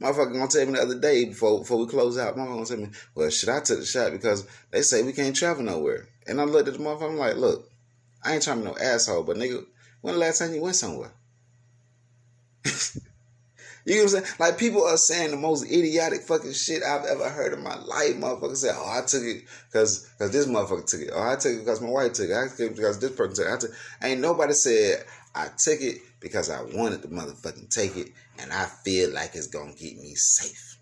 Motherfucker 0.00 0.32
gonna 0.32 0.48
tell 0.48 0.66
me 0.66 0.72
the 0.72 0.82
other 0.82 0.98
day 0.98 1.26
before 1.26 1.60
before 1.60 1.78
we 1.78 1.86
close 1.86 2.18
out, 2.18 2.36
motherfucker 2.36 2.54
gonna 2.54 2.66
tell 2.66 2.76
me, 2.78 2.88
Well, 3.14 3.30
should 3.30 3.50
I 3.50 3.60
take 3.60 3.78
the 3.78 3.84
shot 3.84 4.12
because 4.12 4.46
they 4.70 4.82
say 4.82 5.02
we 5.02 5.12
can't 5.12 5.36
travel 5.36 5.62
nowhere. 5.62 6.08
And 6.26 6.40
I 6.40 6.44
looked 6.44 6.68
at 6.68 6.74
the 6.74 6.80
motherfucker, 6.80 7.10
I'm 7.10 7.16
like, 7.16 7.36
look, 7.36 7.70
I 8.22 8.34
ain't 8.34 8.42
trying 8.42 8.62
to 8.62 8.64
be 8.64 8.70
no 8.70 8.78
asshole, 8.78 9.24
but 9.24 9.36
nigga, 9.36 9.64
when 10.00 10.14
the 10.14 10.20
last 10.20 10.38
time 10.38 10.54
you 10.54 10.62
went 10.62 10.76
somewhere? 10.76 11.12
You 13.84 13.96
know 13.96 14.04
what 14.04 14.14
I'm 14.14 14.24
saying? 14.24 14.34
Like 14.38 14.58
people 14.58 14.84
are 14.84 14.96
saying 14.96 15.30
the 15.30 15.36
most 15.36 15.64
idiotic 15.64 16.22
fucking 16.22 16.52
shit 16.52 16.82
I've 16.82 17.04
ever 17.04 17.28
heard 17.28 17.52
in 17.54 17.62
my 17.62 17.76
life. 17.76 18.14
Motherfucker 18.16 18.56
said, 18.56 18.74
"Oh, 18.76 18.98
I 18.98 19.04
took 19.06 19.22
it 19.22 19.44
because 19.66 20.08
because 20.18 20.32
this 20.32 20.46
motherfucker 20.46 20.86
took 20.86 21.00
it. 21.00 21.10
Oh, 21.12 21.22
I 21.22 21.36
took 21.36 21.52
it 21.52 21.60
because 21.60 21.80
my 21.80 21.88
wife 21.88 22.12
took 22.12 22.28
it. 22.28 22.36
I 22.36 22.48
took 22.48 22.72
it 22.72 22.76
because 22.76 22.98
this 22.98 23.12
person 23.12 23.36
took 23.36 23.46
it. 23.46 23.54
I 23.54 23.58
took 23.58 23.70
Ain't 24.02 24.20
nobody 24.20 24.52
said 24.52 25.04
I 25.34 25.48
took 25.56 25.80
it 25.80 25.98
because 26.20 26.50
I 26.50 26.62
wanted 26.62 27.02
to 27.02 27.08
motherfucking 27.08 27.70
take 27.70 27.96
it, 27.96 28.08
and 28.38 28.52
I 28.52 28.66
feel 28.66 29.12
like 29.12 29.34
it's 29.34 29.46
gonna 29.46 29.72
keep 29.72 29.96
me 29.96 30.14
safe. 30.14 30.76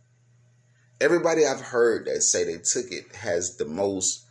Everybody 1.01 1.47
I've 1.47 1.61
heard 1.61 2.07
that 2.07 2.23
say 2.23 2.45
they 2.45 2.59
took 2.59 2.91
it 2.91 3.15
has 3.15 3.57
the 3.57 3.65
most 3.67 4.27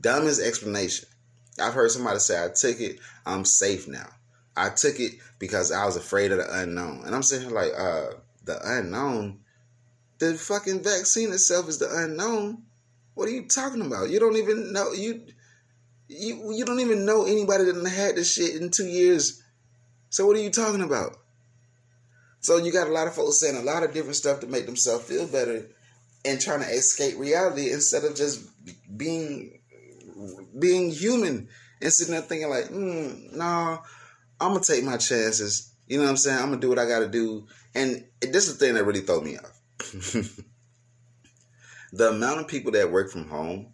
dumbest 0.00 0.40
explanation. 0.40 1.08
I've 1.60 1.74
heard 1.74 1.90
somebody 1.90 2.20
say 2.20 2.42
I 2.42 2.48
took 2.48 2.80
it, 2.80 3.00
I'm 3.24 3.44
safe 3.44 3.88
now. 3.88 4.08
I 4.56 4.70
took 4.70 4.98
it 5.00 5.12
because 5.38 5.70
I 5.70 5.84
was 5.84 5.96
afraid 5.96 6.32
of 6.32 6.38
the 6.38 6.60
unknown. 6.62 7.02
And 7.04 7.14
I'm 7.14 7.22
sitting 7.22 7.48
here 7.48 7.56
like, 7.56 7.72
uh, 7.76 8.16
the 8.46 8.58
unknown? 8.64 9.40
The 10.18 10.34
fucking 10.34 10.82
vaccine 10.82 11.32
itself 11.32 11.68
is 11.68 11.78
the 11.78 11.94
unknown. 11.94 12.62
What 13.14 13.28
are 13.28 13.32
you 13.32 13.46
talking 13.46 13.82
about? 13.82 14.08
You 14.08 14.18
don't 14.18 14.36
even 14.36 14.72
know 14.72 14.92
you 14.92 15.22
you 16.08 16.52
you 16.52 16.64
don't 16.64 16.80
even 16.80 17.04
know 17.04 17.24
anybody 17.24 17.64
that 17.64 17.88
had 17.88 18.16
this 18.16 18.32
shit 18.32 18.60
in 18.60 18.70
two 18.70 18.86
years. 18.86 19.42
So 20.08 20.26
what 20.26 20.36
are 20.36 20.42
you 20.42 20.50
talking 20.50 20.82
about? 20.82 21.16
So 22.40 22.58
you 22.58 22.72
got 22.72 22.88
a 22.88 22.92
lot 22.92 23.08
of 23.08 23.14
folks 23.14 23.40
saying 23.40 23.56
a 23.56 23.62
lot 23.62 23.82
of 23.82 23.92
different 23.92 24.16
stuff 24.16 24.40
to 24.40 24.46
make 24.46 24.66
themselves 24.66 25.04
feel 25.04 25.26
better 25.26 25.66
and 26.24 26.40
trying 26.40 26.60
to 26.60 26.68
escape 26.68 27.18
reality 27.18 27.72
instead 27.72 28.04
of 28.04 28.14
just 28.14 28.48
being 28.96 29.60
being 30.58 30.90
human 30.90 31.48
and 31.82 31.92
sitting 31.92 32.12
there 32.12 32.22
thinking 32.22 32.48
like, 32.48 32.66
mm, 32.66 33.32
no, 33.34 33.82
I'm 34.40 34.52
gonna 34.52 34.64
take 34.64 34.84
my 34.84 34.96
chances. 34.96 35.72
You 35.86 35.98
know 35.98 36.04
what 36.04 36.10
I'm 36.10 36.16
saying? 36.16 36.38
I'm 36.38 36.48
gonna 36.50 36.60
do 36.60 36.68
what 36.68 36.78
I 36.78 36.86
gotta 36.86 37.08
do. 37.08 37.46
And 37.74 38.04
this 38.20 38.48
is 38.48 38.58
the 38.58 38.64
thing 38.64 38.74
that 38.74 38.84
really 38.84 39.00
throw 39.00 39.20
me 39.20 39.38
off. 39.38 39.60
the 41.92 42.08
amount 42.10 42.40
of 42.40 42.48
people 42.48 42.72
that 42.72 42.90
work 42.90 43.10
from 43.10 43.28
home 43.28 43.72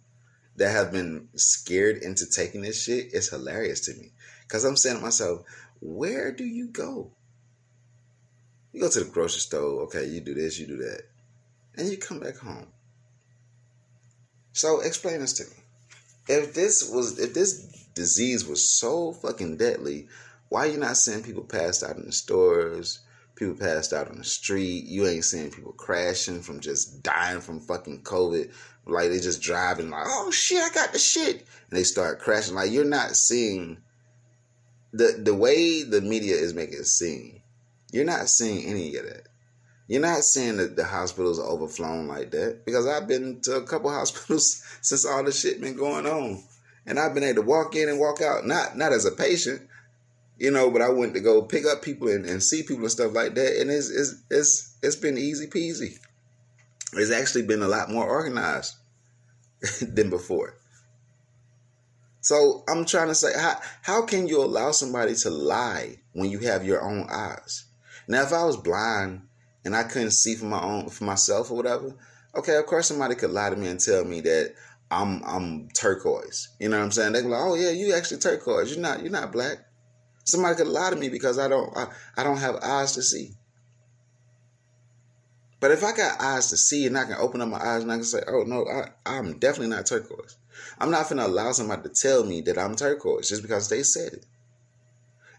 that 0.55 0.71
have 0.71 0.91
been 0.91 1.29
scared 1.35 1.97
into 1.97 2.29
taking 2.29 2.61
this 2.61 2.83
shit 2.83 3.13
is 3.13 3.29
hilarious 3.29 3.81
to 3.81 3.93
me. 3.95 4.11
Cause 4.47 4.63
I'm 4.65 4.77
saying 4.77 4.97
to 4.97 5.01
myself, 5.01 5.41
where 5.81 6.31
do 6.31 6.45
you 6.45 6.67
go? 6.67 7.11
You 8.71 8.81
go 8.81 8.89
to 8.89 9.03
the 9.03 9.09
grocery 9.09 9.39
store, 9.39 9.83
okay, 9.83 10.05
you 10.05 10.21
do 10.21 10.33
this, 10.33 10.59
you 10.59 10.67
do 10.67 10.77
that. 10.77 11.03
And 11.75 11.89
you 11.89 11.97
come 11.97 12.19
back 12.19 12.37
home. 12.37 12.67
So 14.51 14.81
explain 14.81 15.21
this 15.21 15.33
to 15.33 15.43
me. 15.45 15.63
If 16.27 16.53
this 16.53 16.89
was 16.89 17.19
if 17.19 17.33
this 17.33 17.65
disease 17.95 18.47
was 18.47 18.67
so 18.67 19.11
fucking 19.13 19.57
deadly, 19.57 20.07
why 20.53 20.65
you 20.65 20.77
not 20.77 20.97
seeing 20.97 21.23
people 21.23 21.43
passed 21.43 21.81
out 21.81 21.95
in 21.95 22.05
the 22.05 22.11
stores? 22.11 22.99
People 23.35 23.55
passed 23.55 23.91
out 23.91 24.07
on 24.07 24.19
the 24.19 24.23
street. 24.23 24.85
You 24.85 25.07
ain't 25.07 25.25
seeing 25.25 25.49
people 25.49 25.71
crashing 25.71 26.43
from 26.43 26.59
just 26.59 27.01
dying 27.01 27.41
from 27.41 27.59
fucking 27.59 28.03
COVID. 28.03 28.51
Like 28.85 29.09
they 29.09 29.19
just 29.19 29.41
driving 29.41 29.89
like, 29.89 30.05
oh 30.05 30.29
shit, 30.29 30.61
I 30.61 30.69
got 30.69 30.93
the 30.93 30.99
shit, 30.99 31.37
and 31.37 31.79
they 31.79 31.83
start 31.83 32.19
crashing. 32.19 32.53
Like 32.53 32.69
you're 32.69 32.85
not 32.85 33.15
seeing 33.15 33.79
the 34.91 35.19
the 35.23 35.33
way 35.33 35.81
the 35.81 36.01
media 36.01 36.35
is 36.35 36.53
making 36.53 36.77
it 36.77 36.85
seem. 36.85 37.41
You're 37.91 38.05
not 38.05 38.29
seeing 38.29 38.67
any 38.67 38.95
of 38.95 39.05
that. 39.05 39.29
You're 39.87 40.01
not 40.01 40.21
seeing 40.21 40.57
that 40.57 40.75
the 40.75 40.85
hospitals 40.85 41.39
are 41.39 41.49
overflowing 41.49 42.07
like 42.07 42.29
that 42.29 42.63
because 42.63 42.85
I've 42.85 43.07
been 43.07 43.41
to 43.41 43.55
a 43.55 43.63
couple 43.65 43.89
hospitals 43.91 44.63
since 44.81 45.03
all 45.03 45.23
this 45.23 45.39
shit 45.39 45.59
been 45.59 45.75
going 45.75 46.05
on, 46.05 46.43
and 46.85 46.99
I've 46.99 47.15
been 47.15 47.23
able 47.23 47.41
to 47.41 47.47
walk 47.47 47.75
in 47.75 47.89
and 47.89 47.99
walk 47.99 48.21
out. 48.21 48.45
Not 48.45 48.77
not 48.77 48.93
as 48.93 49.05
a 49.05 49.11
patient, 49.11 49.67
you 50.43 50.51
know, 50.51 50.69
but 50.69 50.81
I 50.81 50.89
went 50.89 51.13
to 51.13 51.21
go 51.21 51.41
pick 51.41 51.65
up 51.65 51.81
people 51.81 52.09
and, 52.09 52.25
and 52.25 52.43
see 52.43 52.63
people 52.63 52.83
and 52.83 52.91
stuff 52.91 53.13
like 53.13 53.33
that, 53.35 53.61
and 53.61 53.71
it's 53.71 53.89
it's 53.89 54.23
it's 54.29 54.77
it's 54.83 54.95
been 54.97 55.17
easy 55.17 55.47
peasy. 55.47 55.97
It's 56.91 57.11
actually 57.11 57.43
been 57.43 57.61
a 57.61 57.67
lot 57.69 57.89
more 57.89 58.05
organized 58.05 58.75
than 59.81 60.09
before. 60.09 60.57
So 62.19 62.65
I'm 62.67 62.83
trying 62.83 63.07
to 63.07 63.15
say, 63.15 63.31
how 63.39 63.55
how 63.83 64.05
can 64.05 64.27
you 64.27 64.43
allow 64.43 64.71
somebody 64.71 65.15
to 65.15 65.29
lie 65.29 65.99
when 66.11 66.29
you 66.29 66.39
have 66.39 66.65
your 66.65 66.81
own 66.81 67.07
eyes? 67.09 67.63
Now, 68.09 68.23
if 68.23 68.33
I 68.33 68.43
was 68.43 68.57
blind 68.57 69.21
and 69.63 69.73
I 69.73 69.83
couldn't 69.83 70.11
see 70.11 70.35
for 70.35 70.45
my 70.45 70.61
own 70.61 70.89
for 70.89 71.05
myself 71.05 71.51
or 71.51 71.55
whatever, 71.55 71.95
okay, 72.35 72.57
of 72.57 72.65
course 72.65 72.87
somebody 72.87 73.15
could 73.15 73.31
lie 73.31 73.49
to 73.49 73.55
me 73.55 73.67
and 73.67 73.79
tell 73.79 74.03
me 74.03 74.19
that 74.19 74.55
I'm 74.91 75.23
I'm 75.23 75.69
turquoise. 75.69 76.49
You 76.59 76.67
know 76.67 76.79
what 76.79 76.83
I'm 76.83 76.91
saying? 76.91 77.13
They 77.13 77.21
be 77.21 77.29
like, 77.29 77.41
oh 77.41 77.55
yeah, 77.55 77.71
you 77.71 77.93
actually 77.93 78.19
turquoise. 78.19 78.71
You're 78.71 78.81
not 78.81 79.01
you're 79.01 79.09
not 79.09 79.31
black. 79.31 79.59
Somebody 80.23 80.55
could 80.55 80.67
lie 80.67 80.89
to 80.89 80.95
me 80.95 81.09
because 81.09 81.37
I 81.37 81.47
don't 81.47 81.75
I, 81.77 81.87
I 82.17 82.23
don't 82.23 82.37
have 82.37 82.55
eyes 82.57 82.93
to 82.93 83.01
see. 83.01 83.31
But 85.59 85.71
if 85.71 85.83
I 85.83 85.95
got 85.95 86.21
eyes 86.21 86.49
to 86.49 86.57
see 86.57 86.85
and 86.85 86.97
I 86.97 87.05
can 87.05 87.15
open 87.17 87.41
up 87.41 87.47
my 87.47 87.57
eyes 87.57 87.83
and 87.83 87.91
I 87.91 87.95
can 87.95 88.03
say, 88.03 88.21
oh 88.27 88.43
no, 88.43 88.65
I, 88.67 88.89
I'm 89.05 89.39
definitely 89.39 89.73
not 89.73 89.85
turquoise. 89.85 90.35
I'm 90.77 90.91
not 90.91 91.07
gonna 91.07 91.25
allow 91.25 91.51
somebody 91.51 91.83
to 91.83 91.89
tell 91.89 92.25
me 92.25 92.41
that 92.41 92.57
I'm 92.57 92.75
turquoise 92.75 93.29
just 93.29 93.41
because 93.41 93.69
they 93.69 93.83
said 93.83 94.13
it. 94.13 94.25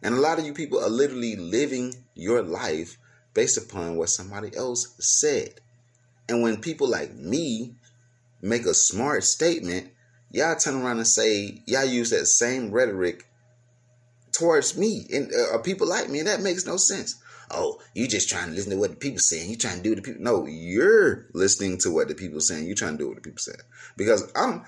And 0.02 0.14
a 0.14 0.20
lot 0.20 0.38
of 0.38 0.46
you 0.46 0.52
people 0.52 0.82
are 0.82 0.90
literally 0.90 1.36
living 1.36 1.94
your 2.14 2.42
life 2.42 2.98
based 3.32 3.58
upon 3.58 3.96
what 3.96 4.10
somebody 4.10 4.54
else 4.56 4.94
said. 4.98 5.60
And 6.28 6.42
when 6.42 6.60
people 6.60 6.88
like 6.88 7.14
me 7.14 7.74
make 8.40 8.66
a 8.66 8.74
smart 8.74 9.24
statement, 9.24 9.90
y'all 10.30 10.56
turn 10.56 10.82
around 10.82 10.98
and 10.98 11.06
say, 11.06 11.62
y'all 11.66 11.84
use 11.84 12.10
that 12.10 12.26
same 12.26 12.70
rhetoric 12.70 13.26
towards 14.36 14.76
me 14.76 15.06
and 15.12 15.30
uh, 15.52 15.58
people 15.58 15.88
like 15.88 16.08
me, 16.08 16.18
and 16.18 16.28
that 16.28 16.40
makes 16.40 16.66
no 16.66 16.76
sense. 16.76 17.16
Oh, 17.50 17.80
you 17.94 18.08
just 18.08 18.28
trying 18.28 18.48
to 18.48 18.54
listen 18.54 18.70
to 18.70 18.78
what 18.78 18.90
the 18.90 18.96
people 18.96 19.18
saying. 19.18 19.50
You 19.50 19.56
trying 19.56 19.76
to 19.76 19.82
do 19.82 19.90
what 19.90 19.96
the 19.96 20.02
people. 20.02 20.22
No, 20.22 20.46
you're 20.46 21.26
listening 21.34 21.78
to 21.78 21.90
what 21.90 22.08
the 22.08 22.14
people 22.14 22.40
saying. 22.40 22.66
You 22.66 22.74
trying 22.74 22.92
to 22.92 22.98
do 22.98 23.08
what 23.08 23.16
the 23.16 23.22
people 23.22 23.38
saying. 23.38 23.58
Because 23.96 24.30
I'm, 24.34 24.64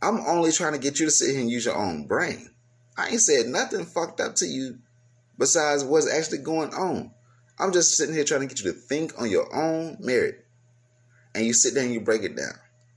I'm 0.00 0.20
only 0.20 0.52
trying 0.52 0.72
to 0.72 0.78
get 0.78 1.00
you 1.00 1.06
to 1.06 1.10
sit 1.10 1.32
here 1.32 1.40
and 1.40 1.50
use 1.50 1.64
your 1.64 1.76
own 1.76 2.06
brain. 2.06 2.50
I 2.96 3.08
ain't 3.08 3.20
said 3.20 3.46
nothing 3.46 3.84
fucked 3.84 4.20
up 4.20 4.36
to 4.36 4.46
you, 4.46 4.78
besides 5.36 5.84
what's 5.84 6.10
actually 6.10 6.38
going 6.38 6.72
on. 6.72 7.10
I'm 7.58 7.72
just 7.72 7.96
sitting 7.96 8.14
here 8.14 8.24
trying 8.24 8.42
to 8.42 8.46
get 8.46 8.64
you 8.64 8.72
to 8.72 8.78
think 8.78 9.20
on 9.20 9.30
your 9.30 9.52
own 9.54 9.96
merit, 10.00 10.44
and 11.34 11.44
you 11.44 11.52
sit 11.52 11.74
there 11.74 11.84
and 11.84 11.92
you 11.92 12.00
break 12.00 12.22
it 12.22 12.36
down. 12.36 12.54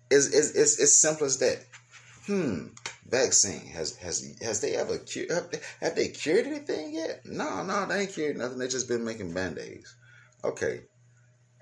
It's 0.10 0.28
it's 0.28 0.52
it's, 0.52 0.80
it's 0.80 1.02
simple 1.02 1.26
as 1.26 1.38
that. 1.40 1.66
Hmm 2.28 2.68
vaccine. 3.10 3.68
Has 3.68 3.96
has 3.98 4.36
has 4.42 4.62
they 4.62 4.76
ever 4.76 4.98
cured 4.98 5.32
have 5.32 5.50
they, 5.52 5.60
have 5.82 5.96
they 5.96 6.10
cured 6.10 6.46
anything 6.46 6.94
yet? 6.94 7.26
No 7.26 7.64
no 7.64 7.86
they 7.86 8.02
ain't 8.02 8.14
cured 8.14 8.38
nothing. 8.38 8.60
They 8.60 8.68
just 8.68 8.88
been 8.88 9.04
making 9.04 9.34
band-aids. 9.34 9.96
Okay. 10.44 10.82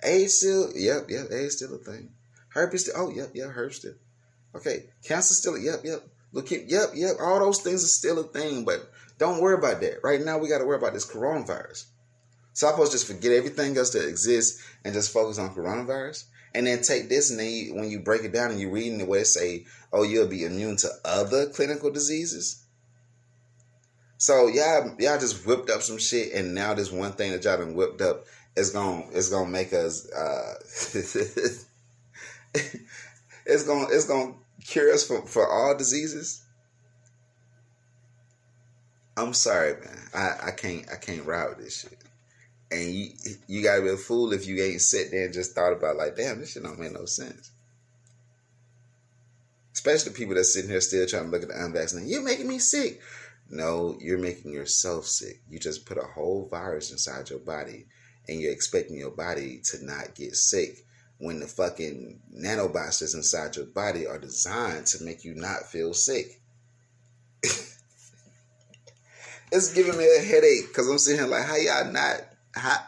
AIDS 0.04 0.38
still 0.38 0.72
yep 0.76 1.10
yep 1.10 1.32
AIDS 1.32 1.58
still 1.58 1.76
a 1.76 1.78
thing. 1.78 2.12
Herpes 2.50 2.84
still 2.84 2.96
oh 2.98 3.10
yep 3.10 3.30
yep 3.34 3.52
herpes 3.52 3.78
still. 3.78 3.94
Okay 4.56 4.86
cancer 5.04 5.34
still 5.34 5.58
yep 5.58 5.82
yep. 5.84 6.02
Look 6.34 6.52
yep 6.52 6.90
yep 6.94 7.16
all 7.22 7.40
those 7.40 7.62
things 7.62 7.84
are 7.84 7.88
still 7.88 8.20
a 8.20 8.24
thing 8.24 8.66
but 8.66 8.92
don't 9.18 9.42
worry 9.42 9.56
about 9.56 9.82
that. 9.82 10.04
Right 10.04 10.22
now 10.22 10.38
we 10.38 10.50
got 10.50 10.58
to 10.58 10.66
worry 10.66 10.78
about 10.78 10.94
this 10.94 11.10
coronavirus. 11.10 11.86
So 12.52 12.68
I'm 12.68 12.74
supposed 12.74 12.92
to 12.92 12.98
just 12.98 13.08
forget 13.08 13.32
everything 13.32 13.78
else 13.78 13.92
that 13.92 14.08
exists 14.08 14.62
and 14.84 14.94
just 14.94 15.14
focus 15.14 15.40
on 15.40 15.54
coronavirus 15.54 16.26
and 16.56 16.66
then 16.66 16.82
take 16.82 17.10
this 17.10 17.30
and 17.30 17.40
then 17.40 17.52
you, 17.52 17.76
when 17.76 17.90
you 17.90 18.00
break 18.00 18.24
it 18.24 18.32
down 18.34 18.50
and 18.50 18.60
you 18.60 18.70
read 18.70 18.92
in 18.92 18.98
the 18.98 19.06
way 19.06 19.20
it 19.20 19.26
say, 19.26 19.66
oh, 19.92 20.04
you'll 20.04 20.28
be 20.28 20.46
immune 20.46 20.78
to 20.78 20.90
other 21.04 21.48
clinical 21.50 21.92
diseases. 21.92 22.64
So 24.18 24.48
y'all, 24.48 24.96
y'all 24.98 25.20
just 25.20 25.46
whipped 25.46 25.70
up 25.70 25.82
some 25.82 25.98
shit, 25.98 26.34
and 26.34 26.56
now 26.56 26.74
this 26.74 26.92
one 26.92 27.12
thing 27.12 27.32
that 27.32 27.44
y'all 27.44 27.58
done 27.58 27.76
whipped 27.76 28.02
up 28.02 28.26
is 28.56 28.72
gonna 28.72 29.06
is 29.12 29.30
gonna 29.30 29.50
make 29.50 29.74
us 29.74 30.10
uh, 30.12 30.54
it's 33.46 33.64
gonna 33.64 33.88
it's 33.92 34.06
gonna 34.06 34.34
cure 34.66 34.94
us 34.94 35.06
for, 35.06 35.22
for 35.28 35.48
all 35.50 35.78
diseases. 35.78 36.42
I'm 39.18 39.34
sorry, 39.34 39.74
man. 39.74 40.00
I, 40.14 40.48
I 40.48 40.52
can't 40.52 40.86
I 40.92 40.96
can't 40.96 41.26
ride 41.26 41.50
with 41.50 41.60
this 41.60 41.82
shit. 41.82 41.98
And 42.72 42.94
you 42.94 43.10
you 43.48 43.64
gotta 43.64 43.82
be 43.82 43.90
a 43.90 43.98
fool 43.98 44.34
if 44.34 44.48
you 44.48 44.62
ain't 44.62 44.82
sit 44.82 45.12
there 45.12 45.26
and 45.26 45.34
just 45.34 45.54
thought 45.54 45.74
about 45.74 45.98
like, 45.98 46.16
damn, 46.16 46.40
this 46.40 46.54
shit 46.54 46.64
don't 46.64 46.80
make 46.80 46.94
no 46.94 47.06
sense. 47.06 47.52
Especially 49.74 50.14
people 50.14 50.36
that 50.36 50.46
sitting 50.46 50.70
here 50.70 50.82
still 50.82 51.06
trying 51.06 51.26
to 51.26 51.30
look 51.30 51.44
at 51.44 51.50
the 51.50 51.64
unvaccinated. 51.64 52.10
You're 52.10 52.24
making 52.24 52.48
me 52.48 52.60
sick. 52.60 53.02
No, 53.50 53.98
you're 54.02 54.18
making 54.18 54.52
yourself 54.52 55.06
sick. 55.06 55.42
You 55.50 55.60
just 55.60 55.86
put 55.86 55.98
a 55.98 56.04
whole 56.04 56.48
virus 56.50 56.92
inside 56.92 57.30
your 57.30 57.40
body 57.40 57.86
and 58.28 58.40
you're 58.40 58.52
expecting 58.52 58.98
your 58.98 59.12
body 59.12 59.62
to 59.66 59.86
not 59.86 60.16
get 60.16 60.36
sick 60.36 60.86
when 61.18 61.40
the 61.40 61.48
fucking 61.48 62.20
nanobots 62.36 63.00
that's 63.00 63.14
inside 63.14 63.56
your 63.56 63.66
body 63.66 64.08
are 64.08 64.18
designed 64.18 64.86
to 64.88 65.04
make 65.04 65.24
you 65.24 65.36
not 65.36 65.64
feel 65.64 65.94
sick. 65.94 66.42
it's 69.52 69.74
giving 69.74 69.98
me 69.98 70.08
a 70.18 70.22
headache 70.22 70.68
because 70.68 70.90
I'm 70.90 70.98
sitting 70.98 71.20
here 71.20 71.30
like, 71.30 71.46
how 71.46 71.56
y'all 71.56 71.92
not 71.92 72.22
hot. 72.56 72.88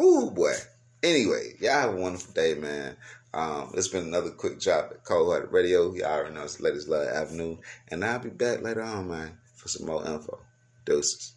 Ooh, 0.00 0.30
boy. 0.30 0.52
Anyway, 1.02 1.54
y'all 1.60 1.72
have 1.72 1.94
a 1.94 1.96
wonderful 1.96 2.32
day, 2.34 2.54
man. 2.54 2.96
Um, 3.34 3.72
it's 3.74 3.88
been 3.88 4.06
another 4.06 4.30
quick 4.30 4.60
drop 4.60 4.90
at 4.90 5.04
Cold 5.04 5.32
Hearted 5.32 5.52
Radio. 5.52 5.92
Y'all 5.94 6.06
already 6.06 6.34
know 6.34 6.42
it's 6.42 6.60
Ladies 6.60 6.88
Love 6.88 7.08
Avenue. 7.08 7.56
And 7.88 8.04
I'll 8.04 8.18
be 8.18 8.30
back 8.30 8.62
later 8.62 8.82
on, 8.82 9.08
man, 9.08 9.38
for 9.54 9.68
some 9.68 9.86
more 9.86 10.04
info. 10.06 10.40
Doses. 10.84 11.34